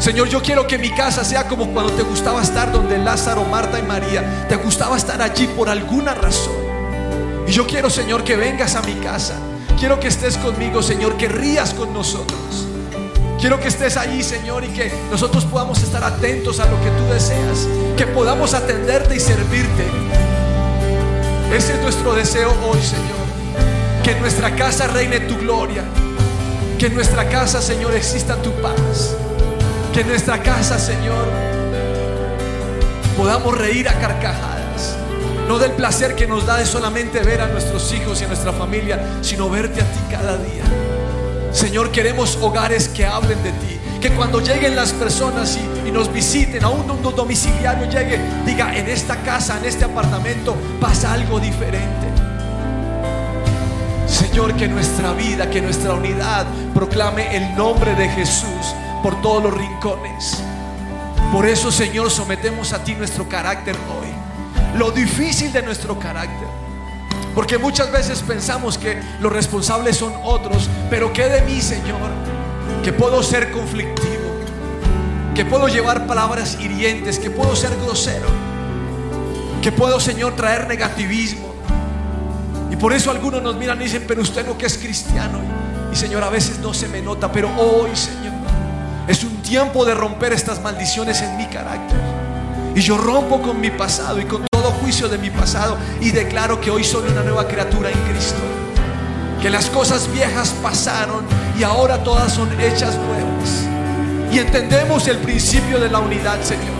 Señor, 0.01 0.29
yo 0.29 0.43
quiero 0.43 0.67
que 0.67 0.77
mi 0.77 0.91
casa 0.91 1.25
sea 1.25 1.47
como 1.47 1.69
cuando 1.69 1.93
te 1.93 2.03
gustaba 2.03 2.43
estar 2.43 2.73
donde 2.73 2.99
Lázaro, 2.99 3.45
Marta 3.45 3.79
y 3.79 3.83
María, 3.83 4.47
te 4.49 4.57
gustaba 4.57 4.97
estar 4.97 5.23
allí 5.23 5.47
por 5.47 5.69
alguna 5.69 6.13
razón. 6.13 6.57
Y 7.47 7.53
yo 7.53 7.65
quiero, 7.65 7.91
Señor, 7.91 8.25
que 8.25 8.35
vengas 8.35 8.75
a 8.75 8.83
mi 8.83 8.95
casa. 8.95 9.37
Quiero 9.79 10.01
que 10.01 10.09
estés 10.09 10.37
conmigo, 10.37 10.83
Señor, 10.83 11.17
que 11.17 11.29
rías 11.29 11.75
con 11.75 11.95
nosotros. 11.95 12.66
Quiero 13.41 13.61
que 13.61 13.69
estés 13.69 13.99
allí, 13.99 14.23
Señor, 14.23 14.65
y 14.65 14.69
que 14.69 14.91
nosotros 15.11 15.45
podamos 15.45 15.83
estar 15.83 16.03
atentos 16.03 16.59
a 16.59 16.65
lo 16.65 16.81
que 16.81 16.91
tú 16.91 17.05
deseas. 17.13 17.69
Que 17.97 18.07
podamos 18.07 18.55
atenderte 18.55 19.15
y 19.17 19.21
servirte. 19.21 19.85
Ese 21.55 21.75
es 21.75 21.83
nuestro 21.83 22.15
deseo 22.15 22.51
hoy, 22.67 22.81
Señor. 22.81 23.27
Que 24.03 24.13
en 24.13 24.21
nuestra 24.21 24.57
casa 24.57 24.87
reine 24.87 25.21
tu 25.21 25.37
gloria. 25.37 25.83
Que 26.79 26.87
en 26.87 26.95
nuestra 26.95 27.29
casa, 27.29 27.61
Señor, 27.61 27.95
exista 27.95 28.37
tu 28.37 28.53
paz. 28.63 29.15
Que 29.93 30.01
en 30.01 30.09
nuestra 30.09 30.43
casa, 30.43 30.79
Señor, 30.79 31.27
podamos 33.19 33.57
reír 33.57 33.89
a 33.89 33.95
carcajadas. 33.95 34.97
No 35.47 35.59
del 35.59 35.73
placer 35.73 36.17
que 36.17 36.27
nos 36.27 36.47
da 36.47 36.57
de 36.57 36.67
solamente 36.67 37.21
ver 37.21 37.43
a 37.43 37.49
nuestros 37.49 37.93
hijos 37.93 38.21
y 38.21 38.25
a 38.25 38.29
nuestra 38.29 38.53
familia, 38.53 39.19
sino 39.21 39.49
verte 39.51 39.83
a 39.83 39.85
ti 39.85 40.01
cada 40.11 40.37
día. 40.39 40.86
Señor, 41.57 41.91
queremos 41.91 42.37
hogares 42.43 42.87
que 42.87 43.07
hablen 43.07 43.43
de 43.43 43.51
ti. 43.51 43.81
Que 43.99 44.11
cuando 44.11 44.41
lleguen 44.41 44.77
las 44.77 44.93
personas 44.93 45.59
y, 45.87 45.91
nos 45.91 46.13
visiten, 46.13 46.63
aún 46.63 46.91
un 46.91 47.01
domiciliario 47.01 47.89
llegue, 47.89 48.21
diga, 48.45 48.77
en 48.77 48.87
esta 48.91 49.17
casa, 49.23 49.57
en 49.59 49.65
este 49.65 49.87
apartamento, 49.87 50.55
pasa 50.79 51.15
algo 51.15 51.41
diferente. 51.41 52.07
Señor, 54.07 54.53
que 54.55 54.69
nuestra 54.69 55.15
vida, 55.15 55.49
que 55.49 55.63
nuestra 55.63 55.95
unidad 55.95 56.45
proclame 56.75 57.35
el 57.35 57.57
nombre 57.57 57.95
de 57.95 58.11
Jesús 58.11 58.75
por 59.03 59.23
todos 59.23 59.45
los 59.45 59.55
rincones. 59.55 60.43
Por 61.33 61.47
eso, 61.47 61.73
Señor, 61.73 62.11
sometemos 62.11 62.75
a 62.75 62.85
ti 62.85 62.95
nuestro 62.95 63.27
carácter 63.31 63.75
hoy. 63.75 64.79
Lo 64.79 64.91
difícil 64.91 65.51
de 65.55 65.63
nuestro 65.63 65.99
carácter. 65.99 66.66
Porque 67.37 67.59
muchas 67.59 67.93
veces 67.93 68.23
pensamos 68.23 68.79
que 68.79 68.99
los 69.21 69.31
responsables 69.31 69.99
son 69.99 70.15
otros, 70.25 70.71
pero 70.89 71.13
¿qué 71.13 71.29
de 71.29 71.43
mí, 71.43 71.61
Señor? 71.61 72.01
Que 72.83 72.95
puedo 72.95 73.23
ser 73.23 73.53
conflictivo, 73.53 74.33
que 75.35 75.45
puedo 75.45 75.69
llevar 75.69 76.07
palabras 76.07 76.57
hirientes, 76.59 77.19
que 77.19 77.29
puedo 77.29 77.55
ser 77.55 77.77
grosero, 77.85 78.25
que 79.61 79.71
puedo, 79.71 80.01
Señor, 80.01 80.35
traer 80.35 80.67
negativismo. 80.67 81.53
Y 82.71 82.77
por 82.77 82.95
eso 82.95 83.11
algunos 83.11 83.43
nos 83.43 83.55
miran 83.57 83.83
y 83.83 83.85
dicen, 83.85 84.05
pero 84.09 84.23
usted 84.23 84.47
no 84.47 84.57
que 84.57 84.65
es 84.65 84.79
cristiano. 84.79 85.39
Y 85.93 85.97
Señor, 85.97 86.25
a 86.25 86.31
veces 86.31 86.59
no 86.61 86.73
se 86.73 86.89
me 86.89 87.03
nota, 87.03 87.31
pero 87.31 87.51
hoy, 87.59 87.95
Señor, 87.95 88.33
es 89.07 89.23
un 89.25 89.43
tiempo 89.43 89.85
de 89.85 89.95
romper 89.95 90.33
estas 90.33 90.63
maldiciones 90.63 91.21
en 91.21 91.37
mi 91.37 91.45
carácter. 91.49 91.99
Y 92.75 92.81
yo 92.81 92.97
rompo 92.97 93.43
con 93.43 93.61
mi 93.61 93.71
pasado 93.71 94.19
y 94.19 94.25
con 94.25 94.47
juicio 94.73 95.09
de 95.09 95.19
mi 95.19 95.31
pasado 95.31 95.77
y 96.01 96.11
declaro 96.11 96.61
que 96.61 96.71
hoy 96.71 96.85
soy 96.85 97.09
una 97.11 97.23
nueva 97.23 97.47
criatura 97.49 97.91
en 97.91 97.99
Cristo. 98.11 98.41
Que 99.41 99.51
las 99.51 99.67
cosas 99.67 100.11
viejas 100.13 100.55
pasaron 100.63 101.25
y 101.59 101.63
ahora 101.63 102.03
todas 102.03 102.33
son 102.33 102.49
hechas 102.61 102.97
nuevas. 102.97 104.33
Y 104.33 104.39
entendemos 104.39 105.07
el 105.09 105.19
principio 105.19 105.79
de 105.79 105.89
la 105.89 105.99
unidad, 105.99 106.41
Señor. 106.43 106.75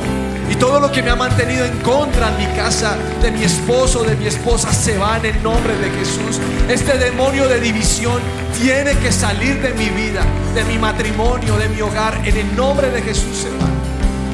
Y 0.51 0.55
todo 0.55 0.79
lo 0.79 0.93
que 0.93 1.03
me 1.03 1.11
ha 1.11 1.17
mantenido 1.17 1.65
en 1.65 1.77
contra 1.79 2.29
en 2.29 2.37
mi 2.39 2.57
casa, 2.57 2.97
de 3.21 3.31
mi 3.33 3.43
esposo, 3.43 4.05
de 4.05 4.15
mi 4.17 4.27
esposa, 4.27 4.73
se 4.73 4.97
va 4.97 5.17
en 5.17 5.27
el 5.27 5.43
nombre 5.43 5.77
de 5.77 5.91
Jesús. 5.91 6.41
Este 6.69 6.99
demonio 6.99 7.49
de 7.49 7.61
división 7.61 8.21
tiene 8.61 8.97
que 8.99 9.11
salir 9.11 9.61
de 9.61 9.75
mi 9.75 9.89
vida, 9.91 10.23
de 10.55 10.65
mi 10.65 10.79
matrimonio, 10.79 11.57
de 11.57 11.69
mi 11.69 11.81
hogar. 11.81 12.21
En 12.25 12.37
el 12.37 12.57
nombre 12.57 12.91
de 12.91 13.03
Jesús 13.03 13.37
se 13.37 13.51
va. 13.51 13.67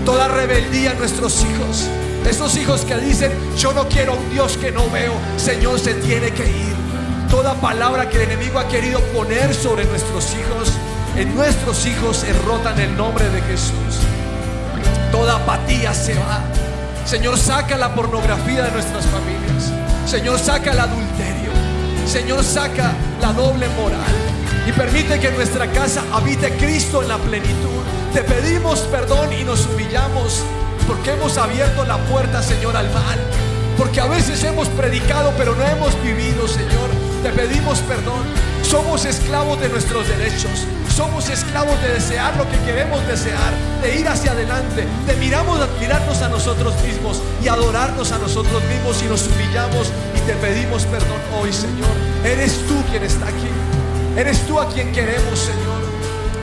Toda 0.05 0.28
rebeldía 0.28 0.92
en 0.92 0.98
nuestros 0.98 1.44
hijos. 1.44 1.88
Esos 2.28 2.56
hijos 2.56 2.84
que 2.84 2.96
dicen, 2.96 3.32
yo 3.56 3.72
no 3.72 3.88
quiero 3.88 4.14
un 4.14 4.30
Dios 4.30 4.56
que 4.56 4.70
no 4.70 4.88
veo. 4.90 5.12
Señor, 5.36 5.78
se 5.78 5.94
tiene 5.94 6.30
que 6.30 6.44
ir. 6.48 6.72
Toda 7.30 7.54
palabra 7.54 8.08
que 8.08 8.16
el 8.18 8.30
enemigo 8.30 8.58
ha 8.58 8.68
querido 8.68 9.00
poner 9.12 9.54
sobre 9.54 9.84
nuestros 9.84 10.34
hijos, 10.34 10.72
en 11.16 11.34
nuestros 11.34 11.86
hijos 11.86 12.18
se 12.18 12.32
rota 12.44 12.72
en 12.72 12.80
el 12.80 12.96
nombre 12.96 13.28
de 13.28 13.40
Jesús. 13.42 14.00
Toda 15.10 15.36
apatía 15.36 15.92
se 15.94 16.14
va. 16.14 16.42
Señor, 17.04 17.38
saca 17.38 17.76
la 17.76 17.94
pornografía 17.94 18.62
de 18.62 18.70
nuestras 18.70 19.04
familias. 19.06 19.72
Señor, 20.06 20.38
saca 20.38 20.72
el 20.72 20.80
adulterio. 20.80 21.50
Señor, 22.06 22.44
saca 22.44 22.92
la 23.20 23.32
doble 23.32 23.68
moral. 23.80 24.14
Y 24.66 24.72
permite 24.72 25.18
que 25.18 25.28
en 25.28 25.36
nuestra 25.36 25.70
casa 25.72 26.02
habite 26.12 26.56
Cristo 26.56 27.02
en 27.02 27.08
la 27.08 27.18
plenitud. 27.18 27.82
Te 28.12 28.22
pedimos 28.22 28.80
perdón 28.80 29.32
y 29.32 29.44
nos 29.44 29.66
humillamos 29.66 30.42
porque 30.86 31.12
hemos 31.12 31.38
abierto 31.38 31.84
la 31.84 31.98
puerta, 31.98 32.42
Señor, 32.42 32.76
al 32.76 32.90
mal. 32.92 33.18
Porque 33.76 34.00
a 34.00 34.06
veces 34.06 34.42
hemos 34.44 34.68
predicado, 34.68 35.32
pero 35.36 35.54
no 35.54 35.64
hemos 35.66 36.00
vivido, 36.02 36.46
Señor. 36.46 36.90
Te 37.22 37.30
pedimos 37.30 37.78
perdón. 37.80 38.22
Somos 38.62 39.04
esclavos 39.04 39.60
de 39.60 39.68
nuestros 39.68 40.06
derechos. 40.08 40.66
Somos 40.94 41.28
esclavos 41.30 41.80
de 41.82 41.94
desear 41.94 42.36
lo 42.36 42.48
que 42.50 42.58
queremos 42.66 43.06
desear, 43.06 43.52
de 43.82 43.98
ir 43.98 44.06
hacia 44.06 44.32
adelante, 44.32 44.84
de 45.06 45.16
miramos, 45.16 45.58
mirarnos 45.80 46.20
a 46.20 46.28
nosotros 46.28 46.74
mismos 46.82 47.22
y 47.42 47.48
adorarnos 47.48 48.12
a 48.12 48.18
nosotros 48.18 48.62
mismos 48.64 49.02
y 49.02 49.06
nos 49.06 49.26
humillamos 49.26 49.90
y 50.14 50.20
te 50.26 50.34
pedimos 50.34 50.84
perdón 50.84 51.18
hoy, 51.40 51.50
Señor. 51.50 51.96
Eres 52.24 52.58
tú 52.66 52.74
quien 52.90 53.04
está 53.04 53.26
aquí. 53.26 53.48
Eres 54.16 54.46
tú 54.46 54.60
a 54.60 54.68
quien 54.68 54.92
queremos, 54.92 55.38
Señor. 55.38 55.82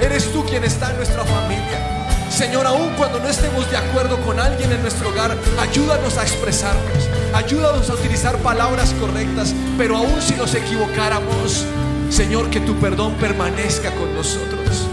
Eres 0.01 0.31
tú 0.33 0.43
quien 0.45 0.63
está 0.63 0.89
en 0.89 0.97
nuestra 0.97 1.23
familia. 1.23 1.98
Señor, 2.29 2.67
aun 2.67 2.93
cuando 2.95 3.19
no 3.19 3.27
estemos 3.27 3.69
de 3.69 3.77
acuerdo 3.77 4.19
con 4.21 4.39
alguien 4.39 4.71
en 4.71 4.81
nuestro 4.81 5.09
hogar, 5.09 5.35
ayúdanos 5.59 6.17
a 6.17 6.21
expresarnos. 6.21 7.09
Ayúdanos 7.33 7.89
a 7.89 7.93
utilizar 7.93 8.37
palabras 8.37 8.93
correctas. 8.99 9.53
Pero 9.77 9.97
aun 9.97 10.21
si 10.21 10.35
nos 10.35 10.53
equivocáramos, 10.53 11.65
Señor, 12.09 12.49
que 12.49 12.59
tu 12.59 12.75
perdón 12.75 13.15
permanezca 13.15 13.91
con 13.95 14.13
nosotros. 14.15 14.87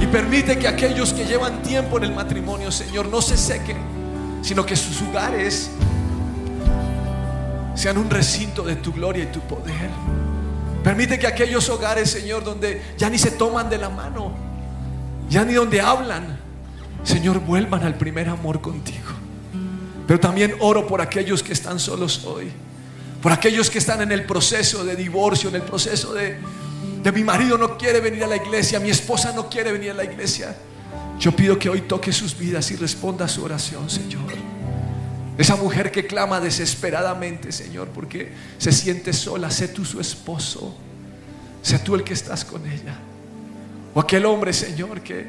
Y 0.00 0.06
permite 0.06 0.58
que 0.58 0.66
aquellos 0.66 1.12
que 1.12 1.24
llevan 1.24 1.62
tiempo 1.62 1.98
en 1.98 2.04
el 2.04 2.12
matrimonio, 2.12 2.72
Señor, 2.72 3.06
no 3.06 3.22
se 3.22 3.36
sequen, 3.36 3.76
sino 4.42 4.66
que 4.66 4.74
sus 4.74 5.00
hogares 5.02 5.70
sean 7.74 7.98
un 7.98 8.10
recinto 8.10 8.62
de 8.62 8.76
tu 8.76 8.92
gloria 8.92 9.24
y 9.24 9.26
tu 9.26 9.40
poder. 9.40 9.90
Permite 10.82 11.18
que 11.18 11.28
aquellos 11.28 11.68
hogares, 11.68 12.10
Señor, 12.10 12.42
donde 12.42 12.82
ya 12.98 13.08
ni 13.08 13.18
se 13.18 13.30
toman 13.30 13.70
de 13.70 13.78
la 13.78 13.88
mano, 13.88 14.32
ya 15.28 15.44
ni 15.44 15.54
donde 15.54 15.80
hablan, 15.80 16.41
Señor, 17.02 17.40
vuelvan 17.40 17.82
al 17.82 17.96
primer 17.96 18.28
amor 18.28 18.60
contigo. 18.60 19.10
Pero 20.06 20.20
también 20.20 20.54
oro 20.60 20.86
por 20.86 21.00
aquellos 21.00 21.42
que 21.42 21.52
están 21.52 21.78
solos 21.78 22.24
hoy, 22.24 22.50
por 23.22 23.32
aquellos 23.32 23.70
que 23.70 23.78
están 23.78 24.02
en 24.02 24.12
el 24.12 24.24
proceso 24.24 24.84
de 24.84 24.96
divorcio, 24.96 25.48
en 25.48 25.56
el 25.56 25.62
proceso 25.62 26.12
de, 26.12 26.36
de 27.02 27.12
mi 27.12 27.22
marido 27.24 27.56
no 27.56 27.78
quiere 27.78 28.00
venir 28.00 28.24
a 28.24 28.26
la 28.26 28.36
iglesia, 28.36 28.80
mi 28.80 28.90
esposa 28.90 29.32
no 29.32 29.48
quiere 29.48 29.72
venir 29.72 29.92
a 29.92 29.94
la 29.94 30.04
iglesia. 30.04 30.56
Yo 31.18 31.32
pido 31.32 31.58
que 31.58 31.68
hoy 31.68 31.82
toque 31.82 32.12
sus 32.12 32.36
vidas 32.36 32.70
y 32.72 32.76
responda 32.76 33.26
a 33.26 33.28
su 33.28 33.44
oración, 33.44 33.88
Señor. 33.88 34.32
Esa 35.38 35.56
mujer 35.56 35.90
que 35.90 36.06
clama 36.06 36.40
desesperadamente, 36.40 37.52
Señor, 37.52 37.88
porque 37.88 38.32
se 38.58 38.70
siente 38.70 39.12
sola, 39.12 39.50
sé 39.50 39.68
tú 39.68 39.84
su 39.84 40.00
esposo, 40.00 40.76
sé 41.62 41.78
tú 41.78 41.94
el 41.94 42.04
que 42.04 42.12
estás 42.12 42.44
con 42.44 42.66
ella. 42.66 42.98
O 43.94 44.00
aquel 44.00 44.26
hombre, 44.26 44.52
Señor, 44.52 45.00
que 45.00 45.26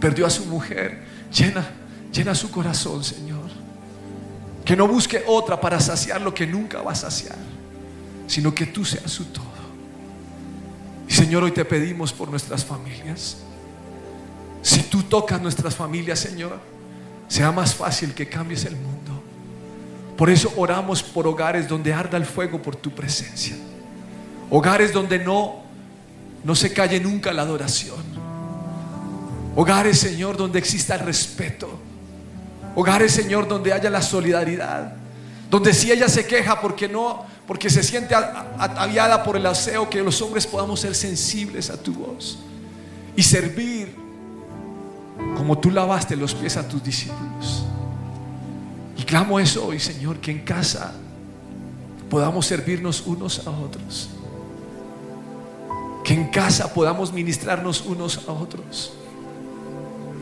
perdió 0.00 0.26
a 0.26 0.30
su 0.30 0.46
mujer, 0.46 1.02
llena, 1.32 1.66
llena 2.12 2.34
su 2.34 2.50
corazón, 2.50 3.02
Señor. 3.04 3.48
Que 4.64 4.76
no 4.76 4.86
busque 4.86 5.24
otra 5.26 5.60
para 5.60 5.80
saciar 5.80 6.20
lo 6.20 6.34
que 6.34 6.46
nunca 6.46 6.82
va 6.82 6.92
a 6.92 6.94
saciar, 6.94 7.36
sino 8.26 8.54
que 8.54 8.66
tú 8.66 8.84
seas 8.84 9.10
su 9.10 9.26
todo. 9.26 9.46
Y 11.08 11.12
Señor, 11.12 11.42
hoy 11.42 11.52
te 11.52 11.64
pedimos 11.64 12.12
por 12.12 12.28
nuestras 12.28 12.64
familias. 12.64 13.38
Si 14.62 14.82
tú 14.82 15.02
tocas 15.04 15.40
nuestras 15.40 15.74
familias, 15.74 16.18
Señor, 16.18 16.60
sea 17.28 17.50
más 17.50 17.74
fácil 17.74 18.12
que 18.12 18.28
cambies 18.28 18.64
el 18.66 18.76
mundo. 18.76 19.22
Por 20.16 20.28
eso 20.28 20.52
oramos 20.56 21.02
por 21.02 21.26
hogares 21.26 21.68
donde 21.68 21.94
arda 21.94 22.18
el 22.18 22.26
fuego 22.26 22.60
por 22.60 22.76
tu 22.76 22.90
presencia. 22.90 23.56
Hogares 24.50 24.92
donde 24.92 25.18
no 25.18 25.68
no 26.44 26.54
se 26.54 26.72
calle 26.72 27.00
nunca 27.00 27.32
la 27.32 27.42
adoración. 27.42 28.02
Hogares, 29.60 29.98
Señor, 29.98 30.36
donde 30.36 30.60
exista 30.60 30.94
el 30.94 31.00
respeto. 31.00 31.68
Hogares, 32.76 33.10
Señor, 33.10 33.48
donde 33.48 33.72
haya 33.72 33.90
la 33.90 34.00
solidaridad. 34.00 34.92
Donde 35.50 35.74
si 35.74 35.90
ella 35.90 36.08
se 36.08 36.24
queja 36.28 36.60
porque 36.60 36.88
no, 36.88 37.26
porque 37.44 37.68
se 37.68 37.82
siente 37.82 38.14
ataviada 38.14 39.24
por 39.24 39.36
el 39.36 39.44
aseo, 39.44 39.90
que 39.90 40.00
los 40.00 40.22
hombres 40.22 40.46
podamos 40.46 40.78
ser 40.78 40.94
sensibles 40.94 41.70
a 41.70 41.76
tu 41.76 41.92
voz 41.92 42.38
y 43.16 43.22
servir 43.24 43.96
como 45.36 45.58
tú 45.58 45.72
lavaste 45.72 46.14
los 46.14 46.36
pies 46.36 46.56
a 46.56 46.68
tus 46.68 46.80
discípulos. 46.84 47.64
Y 48.96 49.02
clamo 49.02 49.40
eso 49.40 49.66
hoy, 49.66 49.80
Señor, 49.80 50.18
que 50.20 50.30
en 50.30 50.44
casa 50.44 50.92
podamos 52.08 52.46
servirnos 52.46 53.02
unos 53.06 53.44
a 53.44 53.50
otros. 53.50 54.08
Que 56.04 56.14
en 56.14 56.28
casa 56.28 56.72
podamos 56.72 57.12
ministrarnos 57.12 57.80
unos 57.80 58.20
a 58.28 58.30
otros. 58.30 58.92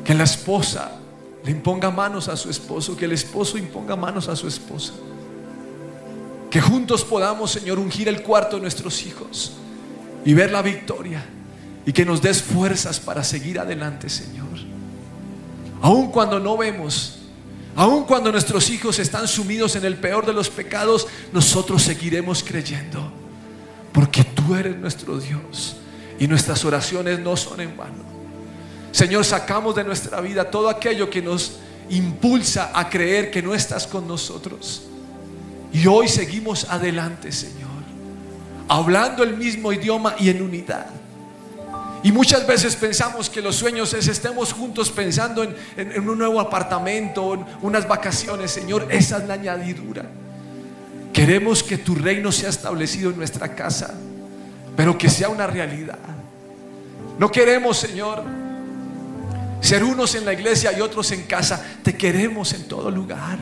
Que 0.06 0.14
la 0.14 0.24
esposa 0.24 0.92
le 1.44 1.50
imponga 1.50 1.90
manos 1.90 2.28
a 2.28 2.36
su 2.36 2.48
esposo, 2.48 2.96
que 2.96 3.06
el 3.06 3.12
esposo 3.12 3.58
imponga 3.58 3.96
manos 3.96 4.28
a 4.28 4.36
su 4.36 4.46
esposa. 4.46 4.92
Que 6.50 6.60
juntos 6.60 7.04
podamos, 7.04 7.50
Señor, 7.50 7.78
ungir 7.78 8.08
el 8.08 8.22
cuarto 8.22 8.56
de 8.56 8.62
nuestros 8.62 9.04
hijos 9.04 9.52
y 10.24 10.32
ver 10.32 10.52
la 10.52 10.62
victoria. 10.62 11.24
Y 11.84 11.92
que 11.92 12.04
nos 12.04 12.22
des 12.22 12.42
fuerzas 12.42 12.98
para 12.98 13.22
seguir 13.22 13.58
adelante, 13.58 14.08
Señor. 14.08 14.46
Aun 15.82 16.10
cuando 16.10 16.40
no 16.40 16.56
vemos, 16.56 17.18
aun 17.76 18.04
cuando 18.04 18.32
nuestros 18.32 18.70
hijos 18.70 18.98
están 18.98 19.28
sumidos 19.28 19.76
en 19.76 19.84
el 19.84 19.96
peor 19.96 20.24
de 20.24 20.32
los 20.32 20.50
pecados, 20.50 21.06
nosotros 21.32 21.82
seguiremos 21.82 22.42
creyendo. 22.42 23.12
Porque 23.92 24.24
tú 24.24 24.54
eres 24.54 24.76
nuestro 24.76 25.18
Dios 25.18 25.76
y 26.18 26.26
nuestras 26.26 26.64
oraciones 26.64 27.20
no 27.20 27.36
son 27.36 27.60
en 27.60 27.76
vano. 27.76 28.15
Señor, 28.96 29.26
sacamos 29.26 29.74
de 29.74 29.84
nuestra 29.84 30.22
vida 30.22 30.50
todo 30.50 30.70
aquello 30.70 31.10
que 31.10 31.20
nos 31.20 31.58
impulsa 31.90 32.70
a 32.72 32.88
creer 32.88 33.30
que 33.30 33.42
no 33.42 33.54
estás 33.54 33.86
con 33.86 34.08
nosotros. 34.08 34.84
Y 35.70 35.86
hoy 35.86 36.08
seguimos 36.08 36.64
adelante, 36.70 37.30
Señor, 37.30 37.68
hablando 38.66 39.22
el 39.22 39.36
mismo 39.36 39.70
idioma 39.70 40.16
y 40.18 40.30
en 40.30 40.40
unidad. 40.40 40.86
Y 42.02 42.10
muchas 42.10 42.46
veces 42.46 42.74
pensamos 42.74 43.28
que 43.28 43.42
los 43.42 43.56
sueños 43.56 43.92
es 43.92 44.08
estemos 44.08 44.54
juntos 44.54 44.90
pensando 44.90 45.42
en, 45.42 46.08
un 46.08 46.16
nuevo 46.16 46.40
apartamento, 46.40 47.34
en 47.34 47.44
unas 47.60 47.86
vacaciones. 47.86 48.50
Señor, 48.50 48.86
esa 48.88 49.18
es 49.18 49.24
la 49.28 49.34
añadidura. 49.34 50.06
Queremos 51.12 51.62
que 51.62 51.76
tu 51.76 51.96
reino 51.96 52.32
sea 52.32 52.48
establecido 52.48 53.10
en 53.10 53.18
nuestra 53.18 53.54
casa, 53.54 53.92
pero 54.74 54.96
que 54.96 55.10
sea 55.10 55.28
una 55.28 55.46
realidad. 55.46 55.98
No 57.18 57.30
queremos, 57.30 57.76
Señor, 57.76 58.45
ser 59.60 59.84
unos 59.84 60.14
en 60.14 60.24
la 60.24 60.32
iglesia 60.32 60.76
y 60.76 60.80
otros 60.80 61.10
en 61.12 61.22
casa. 61.22 61.64
Te 61.82 61.96
queremos 61.96 62.52
en 62.52 62.68
todo 62.68 62.90
lugar. 62.90 63.38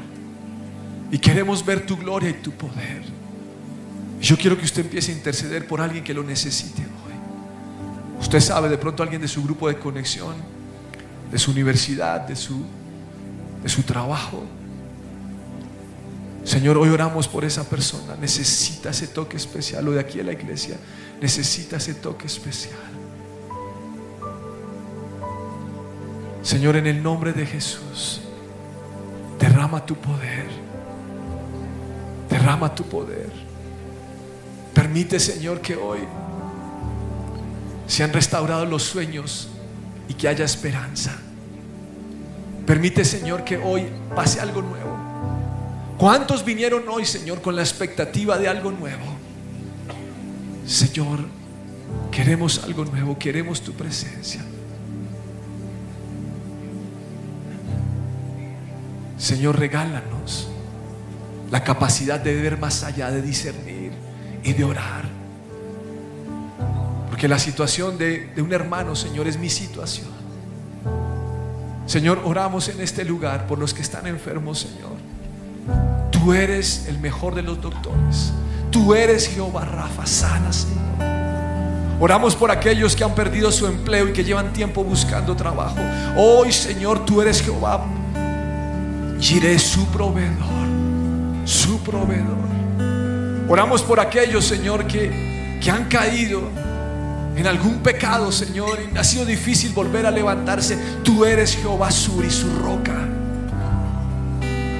Y 1.11 1.19
queremos 1.19 1.65
ver 1.65 1.87
tu 1.87 1.97
gloria 1.97 2.31
y 2.31 2.35
tu 2.35 2.51
poder. 2.53 3.03
Yo 4.21 4.37
quiero 4.37 4.57
que 4.57 4.65
usted 4.65 4.83
empiece 4.83 5.13
a 5.13 5.15
interceder 5.15 5.67
por 5.67 5.81
alguien 5.81 6.03
que 6.03 6.15
lo 6.15 6.23
necesite 6.23 6.83
hoy. 6.83 8.21
Usted 8.21 8.41
sabe, 8.41 8.69
de 8.69 8.79
pronto 8.79 9.03
alguien 9.03 9.21
de 9.21 9.29
su 9.29 9.43
grupo 9.43 9.69
de 9.69 9.79
conexión, 9.79 10.35
de 11.31 11.39
su 11.39 11.51
universidad, 11.51 12.23
de 12.23 12.35
su, 12.35 12.65
de 13.63 13.69
su 13.69 13.83
trabajo. 13.83 14.45
Señor, 16.43 16.79
hoy 16.79 16.89
oramos 16.89 17.29
por 17.29 17.45
esa 17.45 17.69
persona. 17.69 18.17
Necesita 18.21 18.91
ese 18.91 19.09
toque 19.09 19.37
especial. 19.37 19.87
O 19.89 19.93
de 19.93 20.01
aquí 20.01 20.21
a 20.21 20.25
la 20.25 20.33
iglesia, 20.33 20.77
necesita 21.21 21.77
ese 21.77 21.95
toque 21.95 22.27
especial. 22.27 22.94
Señor, 26.45 26.77
en 26.77 26.87
el 26.87 27.03
nombre 27.03 27.33
de 27.33 27.47
Jesús, 27.47 28.21
derrama 29.41 29.85
tu 29.87 29.97
poder. 29.97 30.47
Derrama 32.29 32.75
tu 32.75 32.85
poder. 32.85 33.31
Permite, 34.75 35.19
Señor, 35.19 35.63
que 35.63 35.75
hoy 35.75 36.01
sean 37.87 38.13
restaurados 38.13 38.69
los 38.69 38.83
sueños 38.83 39.49
y 40.07 40.13
que 40.13 40.29
haya 40.29 40.45
esperanza. 40.45 41.17
Permite, 42.67 43.07
Señor, 43.07 43.43
que 43.43 43.57
hoy 43.57 43.87
pase 44.15 44.39
algo 44.39 44.61
nuevo. 44.61 44.99
¿Cuántos 45.97 46.45
vinieron 46.45 46.87
hoy, 46.91 47.07
Señor, 47.07 47.41
con 47.41 47.57
la 47.57 47.63
expectativa 47.63 48.37
de 48.37 48.49
algo 48.49 48.71
nuevo? 48.71 49.17
Señor, 50.67 51.21
queremos 52.11 52.63
algo 52.65 52.85
nuevo, 52.85 53.19
queremos 53.19 53.63
tu 53.63 53.73
presencia. 53.73 54.45
Señor, 59.17 59.59
regálanos 59.59 60.49
la 61.51 61.63
capacidad 61.63 62.19
de 62.19 62.35
ver 62.35 62.59
más 62.59 62.83
allá, 62.83 63.11
de 63.11 63.23
discernir 63.23 63.93
y 64.43 64.53
de 64.53 64.65
orar. 64.65 65.05
Porque 67.09 67.29
la 67.29 67.39
situación 67.39 67.97
de, 67.97 68.33
un 68.39 68.53
hermano, 68.53 68.97
Señor, 68.97 69.29
es 69.29 69.39
mi 69.39 69.49
situación. 69.49 70.09
Señor, 71.87 72.23
oramos 72.25 72.69
en 72.69 72.81
este 72.81 73.05
lugar 73.05 73.47
por 73.47 73.59
los 73.59 73.73
que 73.73 73.83
están 73.83 74.07
enfermos, 74.07 74.61
Señor. 74.61 74.97
Tú 76.11 76.33
eres 76.33 76.87
el 76.89 76.99
mejor 76.99 77.35
de 77.35 77.43
los 77.43 77.61
doctores. 77.61 78.33
Tú 78.71 78.95
eres 78.95 79.29
Jehová 79.29 79.65
Rafa, 79.65 80.07
sana, 80.07 80.53
Señor. 80.53 80.85
Oramos 82.01 82.35
por 82.35 82.51
aquellos 82.51 82.97
que 82.97 83.05
han 83.05 83.15
perdido 83.15 83.53
su 83.53 83.67
empleo 83.67 84.09
y 84.09 84.13
que 84.13 84.25
llevan 84.25 84.53
tiempo 84.53 84.83
buscando 84.83 85.37
trabajo. 85.37 85.79
Hoy, 86.17 86.53
Señor, 86.53 87.05
tú 87.05 87.23
eres 87.23 87.41
Jehová. 87.41 87.87
Jiré 89.25 89.59
su 89.59 89.87
proveedor, 89.87 90.69
su 91.47 91.83
proveedor. 91.83 92.45
Oramos 93.49 93.81
por 93.81 93.99
aquellos, 93.99 94.45
Señor, 94.45 94.87
que, 94.87 95.59
que 95.63 95.71
han 95.71 95.87
caído 95.87 96.43
en 97.35 97.47
algún 97.47 97.79
pecado, 97.79 98.31
Señor, 98.31 98.79
y 98.93 98.99
ha 98.99 99.03
sido 99.03 99.25
difícil 99.25 99.73
volver 99.73 100.05
a 100.05 100.11
levantarse. 100.11 100.77
Tú 101.03 101.25
eres 101.25 101.57
Jehová 101.57 101.91
Sur 101.91 102.23
y 102.23 102.31
su 102.31 102.55
roca. 102.59 103.09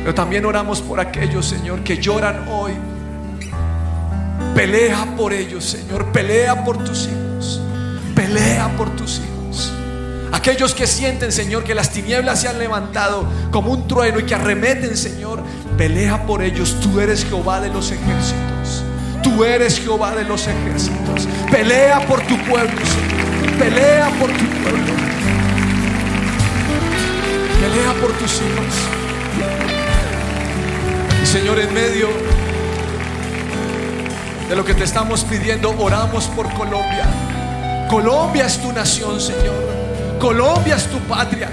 Pero 0.03 0.15
también 0.15 0.45
oramos 0.45 0.83
por 0.83 1.01
aquellos, 1.01 1.47
Señor, 1.47 1.83
que 1.83 1.97
lloran 1.97 2.47
hoy. 2.47 2.75
Pelea 4.55 5.07
por 5.17 5.33
ellos, 5.33 5.65
Señor. 5.65 6.13
Pelea 6.13 6.63
por 6.67 6.85
tus 6.85 7.09
hijos. 7.09 7.63
Pelea 8.15 8.69
por 8.77 8.95
tus 8.95 9.21
hijos. 9.21 9.34
Aquellos 10.35 10.75
que 10.75 10.89
sienten, 10.89 11.31
Señor, 11.31 11.63
que 11.63 11.77
las 11.77 11.91
tinieblas 11.91 12.41
se 12.41 12.49
han 12.49 12.59
levantado 12.59 13.25
como 13.53 13.71
un 13.71 13.87
trueno 13.87 14.19
y 14.19 14.25
que 14.25 14.35
arremeten, 14.35 14.97
Señor. 14.97 15.41
Pelea 15.79 16.27
por 16.27 16.43
ellos. 16.43 16.77
Tú 16.83 16.99
eres 16.99 17.25
Jehová 17.25 17.61
de 17.61 17.69
los 17.69 17.93
ejércitos. 17.93 18.83
Tú 19.23 19.45
eres 19.45 19.79
Jehová 19.79 20.13
de 20.17 20.25
los 20.25 20.49
ejércitos. 20.49 21.29
Pelea 21.53 22.05
por 22.09 22.21
tu 22.23 22.37
pueblo, 22.47 22.81
Señor. 22.85 23.59
Pelea 23.61 24.11
por 24.19 24.29
tu 24.29 24.45
pueblo. 24.45 24.93
Pelea 27.61 27.93
por 28.01 28.13
tus 28.19 28.33
hijos. 28.33 28.75
Señor, 31.23 31.61
en 31.61 31.73
medio 31.73 32.09
de 34.49 34.57
lo 34.57 34.65
que 34.65 34.75
te 34.75 34.83
estamos 34.83 35.23
pidiendo, 35.23 35.71
oramos 35.79 36.25
por 36.27 36.53
Colombia. 36.55 37.07
Colombia 37.89 38.47
es 38.47 38.59
tu 38.61 38.73
nación, 38.73 39.21
Señor. 39.21 39.84
Colombia 40.25 40.77
es 40.77 40.87
tu 40.87 40.99
patria. 41.01 41.51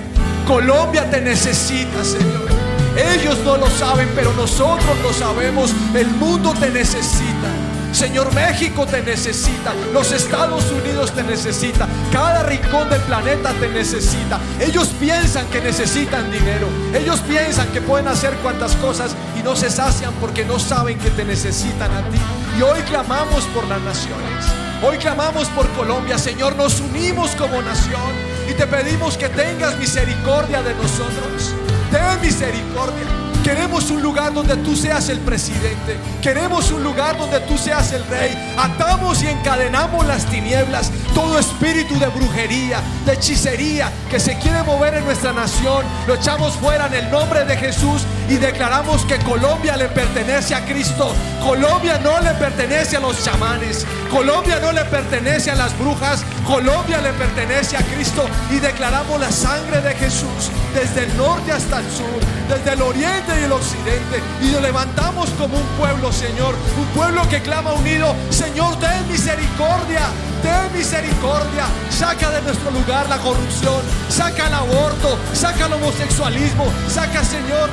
Colombia 0.47 1.09
te 1.09 1.19
necesita, 1.19 2.05
Señor. 2.05 2.47
Ellos 2.95 3.37
no 3.43 3.57
lo 3.57 3.69
saben, 3.69 4.07
pero 4.15 4.31
nosotros 4.31 4.97
lo 5.03 5.11
sabemos. 5.11 5.73
El 5.93 6.07
mundo 6.07 6.53
te 6.57 6.69
necesita. 6.69 7.49
Señor, 7.91 8.33
México 8.33 8.85
te 8.85 9.03
necesita, 9.03 9.73
los 9.91 10.13
Estados 10.13 10.63
Unidos 10.71 11.11
te 11.11 11.23
necesita, 11.23 11.85
cada 12.13 12.43
rincón 12.43 12.89
del 12.89 13.01
planeta 13.01 13.51
te 13.59 13.67
necesita. 13.67 14.39
Ellos 14.61 14.87
piensan 14.97 15.45
que 15.47 15.59
necesitan 15.59 16.31
dinero, 16.31 16.69
ellos 16.93 17.19
piensan 17.27 17.67
que 17.73 17.81
pueden 17.81 18.07
hacer 18.07 18.33
cuantas 18.35 18.77
cosas 18.77 19.13
y 19.37 19.43
no 19.43 19.57
se 19.57 19.69
sacian 19.69 20.13
porque 20.21 20.45
no 20.45 20.57
saben 20.57 20.97
que 20.99 21.09
te 21.09 21.25
necesitan 21.25 21.91
a 21.91 22.01
ti. 22.09 22.17
Y 22.57 22.61
hoy 22.61 22.79
clamamos 22.83 23.43
por 23.53 23.67
las 23.67 23.81
naciones, 23.81 24.45
hoy 24.81 24.97
clamamos 24.97 25.49
por 25.49 25.67
Colombia, 25.71 26.17
Señor, 26.17 26.55
nos 26.55 26.79
unimos 26.79 27.31
como 27.31 27.61
nación 27.61 28.30
y 28.51 28.53
te 28.53 28.67
pedimos 28.67 29.17
que 29.17 29.29
tengas 29.29 29.77
misericordia 29.77 30.61
de 30.61 30.73
nosotros. 30.75 31.53
Ten 31.89 32.21
misericordia. 32.21 33.07
Queremos 33.43 33.89
un 33.89 34.01
lugar 34.01 34.33
donde 34.33 34.55
tú 34.57 34.75
seas 34.75 35.09
el 35.09 35.19
presidente. 35.19 35.97
Queremos 36.21 36.69
un 36.71 36.83
lugar 36.83 37.17
donde 37.17 37.39
tú 37.41 37.57
seas 37.57 37.91
el 37.91 38.05
rey. 38.07 38.37
Atamos 38.57 39.23
y 39.23 39.27
encadenamos 39.27 40.05
las 40.05 40.25
tinieblas. 40.25 40.91
Todo 41.15 41.39
espíritu 41.39 41.97
de 41.97 42.07
brujería, 42.07 42.81
de 43.05 43.13
hechicería 43.13 43.91
que 44.09 44.19
se 44.19 44.37
quiere 44.37 44.61
mover 44.63 44.95
en 44.95 45.05
nuestra 45.05 45.33
nación. 45.33 45.85
Lo 46.05 46.15
echamos 46.15 46.53
fuera 46.55 46.87
en 46.87 46.93
el 46.93 47.11
nombre 47.11 47.45
de 47.45 47.57
Jesús 47.57 48.03
y 48.31 48.37
declaramos 48.37 49.03
que 49.03 49.19
Colombia 49.19 49.75
le 49.75 49.89
pertenece 49.89 50.55
a 50.55 50.63
Cristo. 50.63 51.13
Colombia 51.43 51.99
no 52.01 52.17
le 52.21 52.31
pertenece 52.35 52.95
a 52.95 53.01
los 53.01 53.21
chamanes. 53.25 53.85
Colombia 54.09 54.57
no 54.61 54.71
le 54.71 54.85
pertenece 54.85 55.51
a 55.51 55.55
las 55.55 55.77
brujas. 55.77 56.23
Colombia 56.47 57.01
le 57.01 57.11
pertenece 57.11 57.75
a 57.75 57.81
Cristo. 57.81 58.25
Y 58.49 58.59
declaramos 58.59 59.19
la 59.19 59.29
sangre 59.29 59.81
de 59.81 59.93
Jesús 59.95 60.49
desde 60.73 61.03
el 61.03 61.17
norte 61.17 61.51
hasta 61.51 61.79
el 61.79 61.91
sur, 61.91 62.21
desde 62.47 62.71
el 62.71 62.81
oriente 62.81 63.33
y 63.41 63.43
el 63.43 63.51
occidente. 63.51 64.23
Y 64.41 64.51
lo 64.51 64.61
levantamos 64.61 65.29
como 65.31 65.57
un 65.57 65.67
pueblo, 65.77 66.09
Señor. 66.13 66.55
Un 66.79 66.85
pueblo 66.95 67.27
que 67.27 67.41
clama 67.41 67.73
unido. 67.73 68.15
Señor, 68.29 68.79
ten 68.79 69.09
misericordia. 69.09 70.07
Ten 70.41 70.71
misericordia. 70.73 71.65
Saca 71.89 72.31
de 72.31 72.41
nuestro 72.43 72.71
lugar 72.71 73.09
la 73.09 73.17
corrupción. 73.17 73.81
Saca 74.07 74.47
el 74.47 74.53
aborto. 74.53 75.19
Saca 75.33 75.65
el 75.65 75.73
homosexualismo. 75.73 76.71
Saca, 76.87 77.25
Señor, 77.25 77.69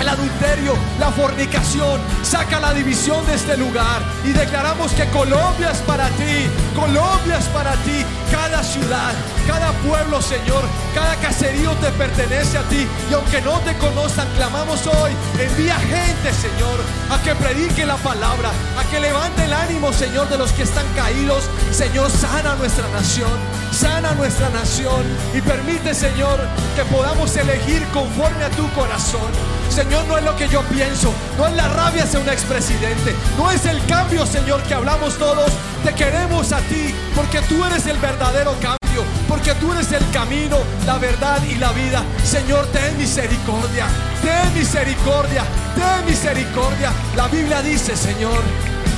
el 0.00 0.08
adulterio, 0.08 0.74
la 0.98 1.10
fornicación. 1.10 2.00
Saca 2.22 2.60
la 2.60 2.72
división 2.72 3.24
de 3.26 3.34
este 3.34 3.56
lugar 3.56 4.02
y 4.24 4.32
declaramos 4.32 4.92
que 4.92 5.06
Colombia 5.10 5.70
es 5.70 5.78
para 5.78 6.08
ti. 6.10 6.48
Colombia 6.74 7.38
es 7.38 7.46
para 7.46 7.72
ti. 7.76 8.04
Cada 8.30 8.62
ciudad, 8.62 9.12
cada 9.46 9.72
pueblo, 9.72 10.22
Señor, 10.22 10.62
cada 10.94 11.16
caserío 11.16 11.72
te 11.76 11.90
pertenece 11.92 12.58
a 12.58 12.62
ti. 12.62 12.86
Y 13.10 13.14
aunque 13.14 13.40
no 13.42 13.58
te 13.60 13.76
conozcan, 13.78 14.28
clamamos 14.36 14.86
hoy. 14.86 15.12
Envía 15.38 15.76
gente, 15.76 16.32
Señor, 16.32 16.78
a 17.10 17.20
que 17.22 17.34
predique 17.34 17.84
la 17.84 17.96
palabra, 17.96 18.50
a 18.78 18.84
que 18.90 19.00
levante 19.00 19.44
el 19.44 19.52
ánimo, 19.52 19.92
Señor, 19.92 20.28
de 20.28 20.38
los 20.38 20.52
que 20.52 20.62
están 20.62 20.86
caídos. 20.94 21.44
Señor, 21.72 22.10
sana 22.10 22.54
nuestra 22.54 22.88
nación, 22.88 23.38
sana 23.72 24.12
nuestra 24.14 24.48
nación 24.50 25.04
y 25.34 25.40
permite, 25.40 25.94
Señor, 25.94 26.38
que 26.76 26.84
podamos 26.84 27.36
elegir 27.36 27.84
conforme 27.92 28.44
a 28.44 28.50
tu 28.50 28.68
corazón. 28.72 29.30
Señor, 29.70 30.04
no 30.06 30.18
es 30.18 30.24
lo 30.24 30.36
que 30.36 30.48
yo 30.48 30.62
pienso, 30.62 31.12
no 31.38 31.46
es 31.46 31.54
la 31.54 31.68
rabia 31.68 32.04
hacia 32.04 32.18
un 32.18 32.28
expresidente, 32.28 33.14
no 33.38 33.50
es 33.50 33.64
el 33.66 33.84
cambio, 33.86 34.26
Señor, 34.26 34.62
que 34.64 34.74
hablamos 34.74 35.16
todos. 35.16 35.50
Te 35.84 35.94
queremos 35.94 36.52
a 36.52 36.58
ti, 36.60 36.94
porque 37.14 37.40
tú 37.42 37.64
eres 37.64 37.86
el 37.86 37.96
verdadero 37.98 38.52
cambio, 38.60 39.02
porque 39.26 39.54
tú 39.54 39.72
eres 39.72 39.90
el 39.92 40.08
camino, 40.10 40.58
la 40.84 40.98
verdad 40.98 41.42
y 41.42 41.54
la 41.54 41.72
vida. 41.72 42.02
Señor, 42.22 42.66
ten 42.66 42.98
misericordia, 42.98 43.86
ten 44.20 44.52
misericordia, 44.54 45.42
ten 45.74 46.04
misericordia. 46.06 46.92
La 47.16 47.28
Biblia 47.28 47.62
dice, 47.62 47.96
Señor, 47.96 48.42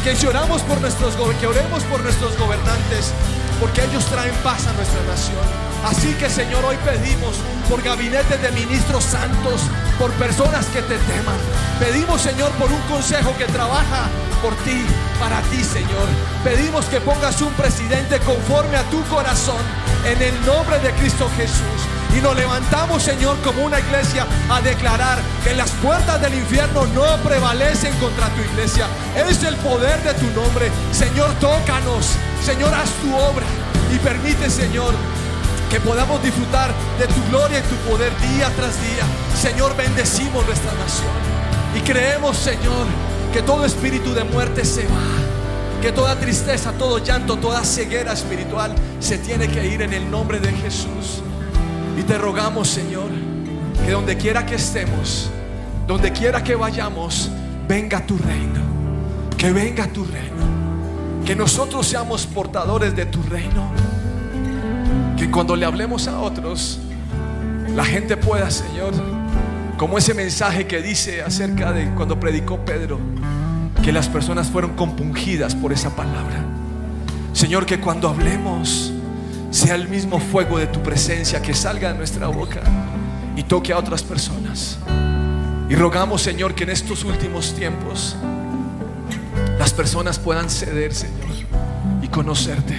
que 0.02 0.16
lloramos 0.16 0.62
por 0.62 0.80
nuestros 0.80 1.14
que 1.40 1.46
oremos 1.46 1.84
por 1.84 2.02
nuestros 2.02 2.36
gobernantes, 2.36 3.12
porque 3.60 3.84
ellos 3.84 4.04
traen 4.06 4.34
paz 4.42 4.66
a 4.66 4.72
nuestra 4.72 5.00
nación. 5.06 5.72
Así 5.84 6.12
que 6.14 6.28
Señor, 6.28 6.64
hoy 6.64 6.76
pedimos 6.84 7.36
por 7.68 7.80
gabinetes 7.82 8.42
de 8.42 8.50
ministros 8.50 9.04
santos, 9.04 9.62
por 9.98 10.10
personas 10.12 10.66
que 10.66 10.82
te 10.82 10.98
teman. 10.98 11.38
Pedimos 11.78 12.20
Señor 12.20 12.50
por 12.52 12.70
un 12.70 12.80
consejo 12.82 13.32
que 13.38 13.46
trabaja 13.46 14.08
por 14.42 14.54
ti, 14.56 14.84
para 15.20 15.40
ti 15.42 15.62
Señor. 15.62 16.08
Pedimos 16.42 16.84
que 16.86 17.00
pongas 17.00 17.40
un 17.40 17.52
presidente 17.52 18.18
conforme 18.20 18.76
a 18.76 18.82
tu 18.90 19.02
corazón, 19.04 19.62
en 20.04 20.20
el 20.20 20.34
nombre 20.44 20.78
de 20.80 20.90
Cristo 20.92 21.30
Jesús. 21.36 21.80
Y 22.16 22.20
nos 22.20 22.36
levantamos, 22.36 23.02
Señor, 23.02 23.38
como 23.42 23.64
una 23.64 23.80
iglesia 23.80 24.26
a 24.50 24.60
declarar 24.60 25.18
que 25.44 25.54
las 25.54 25.70
puertas 25.70 26.20
del 26.20 26.34
infierno 26.34 26.84
no 26.88 27.16
prevalecen 27.22 27.94
contra 27.96 28.28
tu 28.30 28.42
iglesia. 28.42 28.86
Es 29.16 29.42
el 29.44 29.56
poder 29.56 30.02
de 30.02 30.12
tu 30.14 30.26
nombre. 30.38 30.70
Señor, 30.92 31.32
tócanos. 31.40 32.10
Señor, 32.44 32.74
haz 32.74 32.90
tu 33.00 33.16
obra. 33.16 33.46
Y 33.94 33.98
permite, 33.98 34.50
Señor, 34.50 34.92
que 35.70 35.80
podamos 35.80 36.22
disfrutar 36.22 36.70
de 36.98 37.06
tu 37.06 37.24
gloria 37.30 37.60
y 37.60 37.62
tu 37.62 37.76
poder 37.90 38.12
día 38.20 38.50
tras 38.56 38.78
día. 38.82 39.06
Señor, 39.40 39.74
bendecimos 39.74 40.44
nuestra 40.44 40.72
nación. 40.74 41.12
Y 41.74 41.80
creemos, 41.80 42.36
Señor, 42.36 42.86
que 43.32 43.42
todo 43.42 43.64
espíritu 43.64 44.12
de 44.12 44.24
muerte 44.24 44.64
se 44.64 44.82
va. 44.82 45.80
Que 45.80 45.90
toda 45.90 46.14
tristeza, 46.16 46.72
todo 46.72 46.98
llanto, 46.98 47.36
toda 47.36 47.64
ceguera 47.64 48.12
espiritual 48.12 48.74
se 49.00 49.18
tiene 49.18 49.48
que 49.48 49.66
ir 49.66 49.82
en 49.82 49.92
el 49.92 50.08
nombre 50.10 50.38
de 50.38 50.52
Jesús. 50.52 51.22
Y 51.98 52.02
te 52.02 52.18
rogamos, 52.18 52.68
Señor, 52.68 53.08
que 53.84 53.90
donde 53.90 54.16
quiera 54.16 54.46
que 54.46 54.54
estemos, 54.54 55.30
donde 55.86 56.12
quiera 56.12 56.44
que 56.44 56.54
vayamos, 56.54 57.30
venga 57.66 58.06
tu 58.06 58.16
reino. 58.18 58.60
Que 59.36 59.50
venga 59.50 59.86
tu 59.88 60.04
reino. 60.04 61.24
Que 61.24 61.34
nosotros 61.34 61.86
seamos 61.86 62.26
portadores 62.26 62.94
de 62.94 63.06
tu 63.06 63.22
reino. 63.24 63.72
Que 65.16 65.30
cuando 65.30 65.56
le 65.56 65.66
hablemos 65.66 66.06
a 66.06 66.20
otros, 66.20 66.78
la 67.74 67.84
gente 67.84 68.16
pueda, 68.16 68.50
Señor, 68.50 68.92
como 69.82 69.98
ese 69.98 70.14
mensaje 70.14 70.68
que 70.68 70.80
dice 70.80 71.22
acerca 71.22 71.72
de 71.72 71.90
cuando 71.96 72.20
predicó 72.20 72.64
Pedro, 72.64 73.00
que 73.82 73.90
las 73.90 74.08
personas 74.08 74.46
fueron 74.48 74.76
compungidas 74.76 75.56
por 75.56 75.72
esa 75.72 75.96
palabra. 75.96 76.44
Señor, 77.32 77.66
que 77.66 77.80
cuando 77.80 78.08
hablemos 78.08 78.92
sea 79.50 79.74
el 79.74 79.88
mismo 79.88 80.20
fuego 80.20 80.56
de 80.56 80.68
tu 80.68 80.80
presencia 80.84 81.42
que 81.42 81.52
salga 81.52 81.90
de 81.90 81.98
nuestra 81.98 82.28
boca 82.28 82.60
y 83.34 83.42
toque 83.42 83.72
a 83.72 83.78
otras 83.78 84.04
personas. 84.04 84.78
Y 85.68 85.74
rogamos, 85.74 86.22
Señor, 86.22 86.54
que 86.54 86.62
en 86.62 86.70
estos 86.70 87.02
últimos 87.02 87.52
tiempos 87.52 88.14
las 89.58 89.72
personas 89.72 90.16
puedan 90.16 90.48
ceder, 90.48 90.94
Señor, 90.94 91.26
y 92.00 92.06
conocerte. 92.06 92.76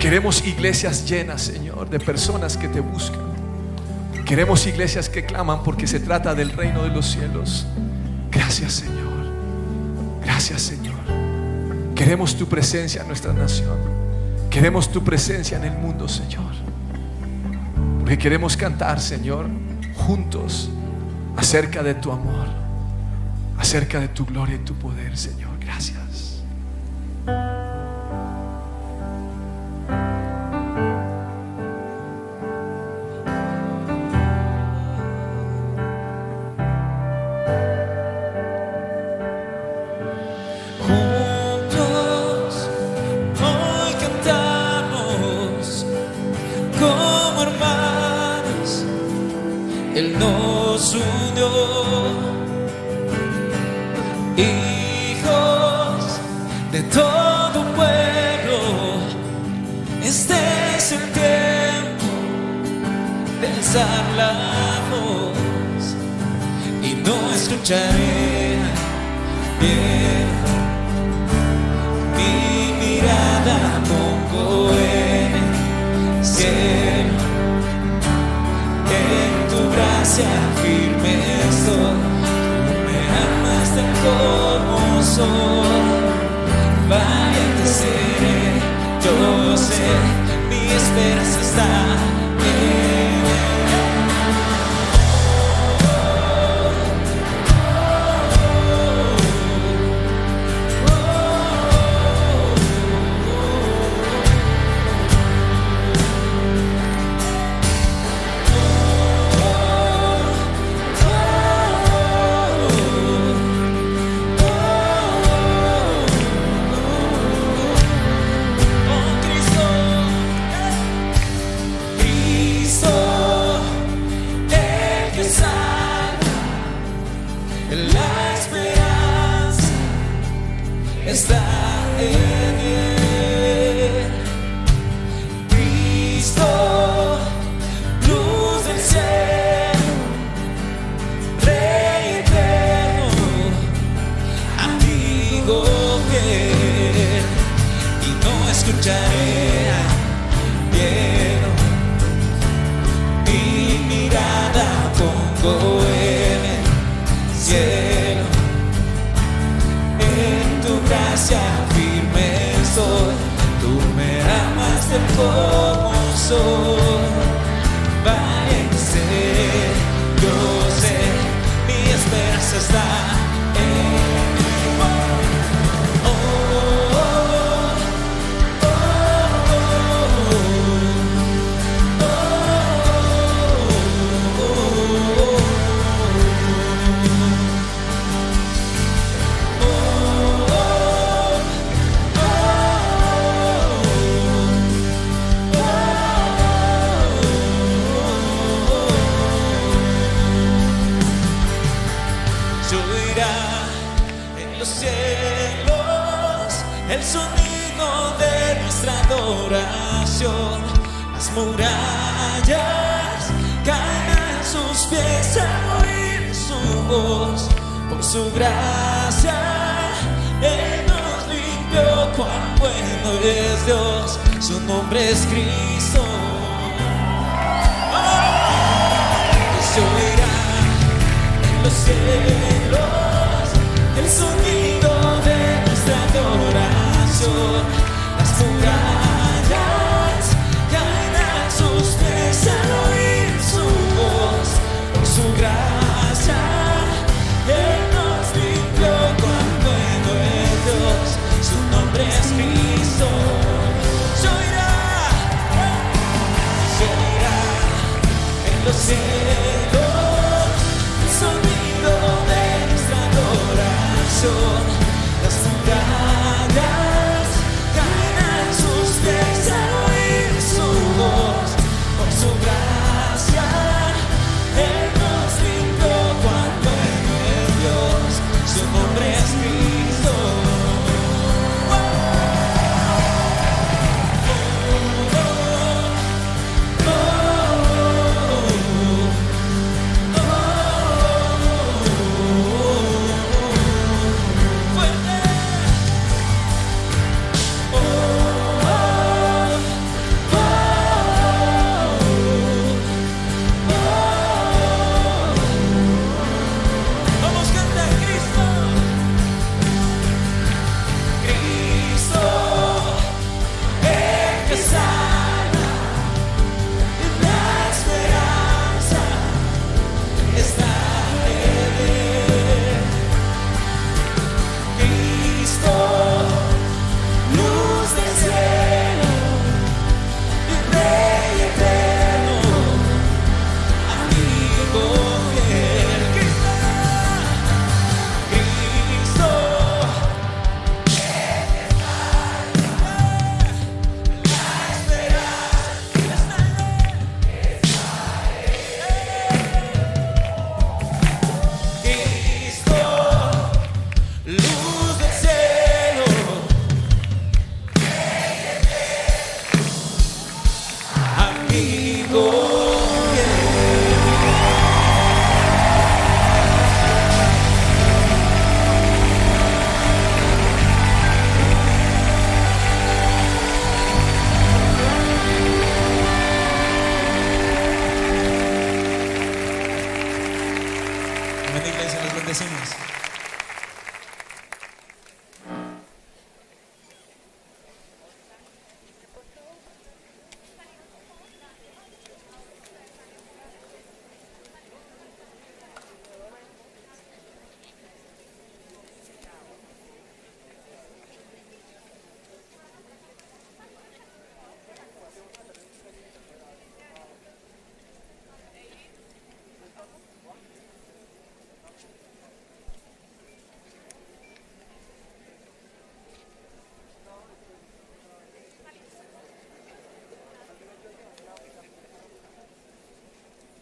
Queremos 0.00 0.44
iglesias 0.44 1.08
llenas, 1.08 1.42
Señor, 1.42 1.88
de 1.88 2.00
personas 2.00 2.56
que 2.56 2.66
te 2.66 2.80
buscan. 2.80 3.31
Queremos 4.24 4.66
iglesias 4.66 5.08
que 5.08 5.24
claman 5.24 5.62
porque 5.62 5.86
se 5.86 6.00
trata 6.00 6.34
del 6.34 6.50
reino 6.50 6.82
de 6.82 6.90
los 6.90 7.06
cielos. 7.06 7.66
Gracias, 8.30 8.72
Señor. 8.72 9.02
Gracias, 10.24 10.62
Señor. 10.62 10.94
Queremos 11.94 12.36
tu 12.36 12.48
presencia 12.48 13.02
en 13.02 13.08
nuestra 13.08 13.32
nación. 13.32 13.78
Queremos 14.50 14.90
tu 14.90 15.02
presencia 15.02 15.56
en 15.56 15.64
el 15.64 15.78
mundo, 15.78 16.08
Señor. 16.08 16.52
Porque 18.00 18.18
queremos 18.18 18.56
cantar, 18.56 19.00
Señor, 19.00 19.46
juntos 19.94 20.70
acerca 21.36 21.82
de 21.82 21.94
tu 21.94 22.10
amor, 22.12 22.48
acerca 23.58 24.00
de 24.00 24.08
tu 24.08 24.26
gloria 24.26 24.56
y 24.56 24.58
tu 24.60 24.74
poder, 24.74 25.16
Señor. 25.16 25.58
Gracias. 25.60 26.42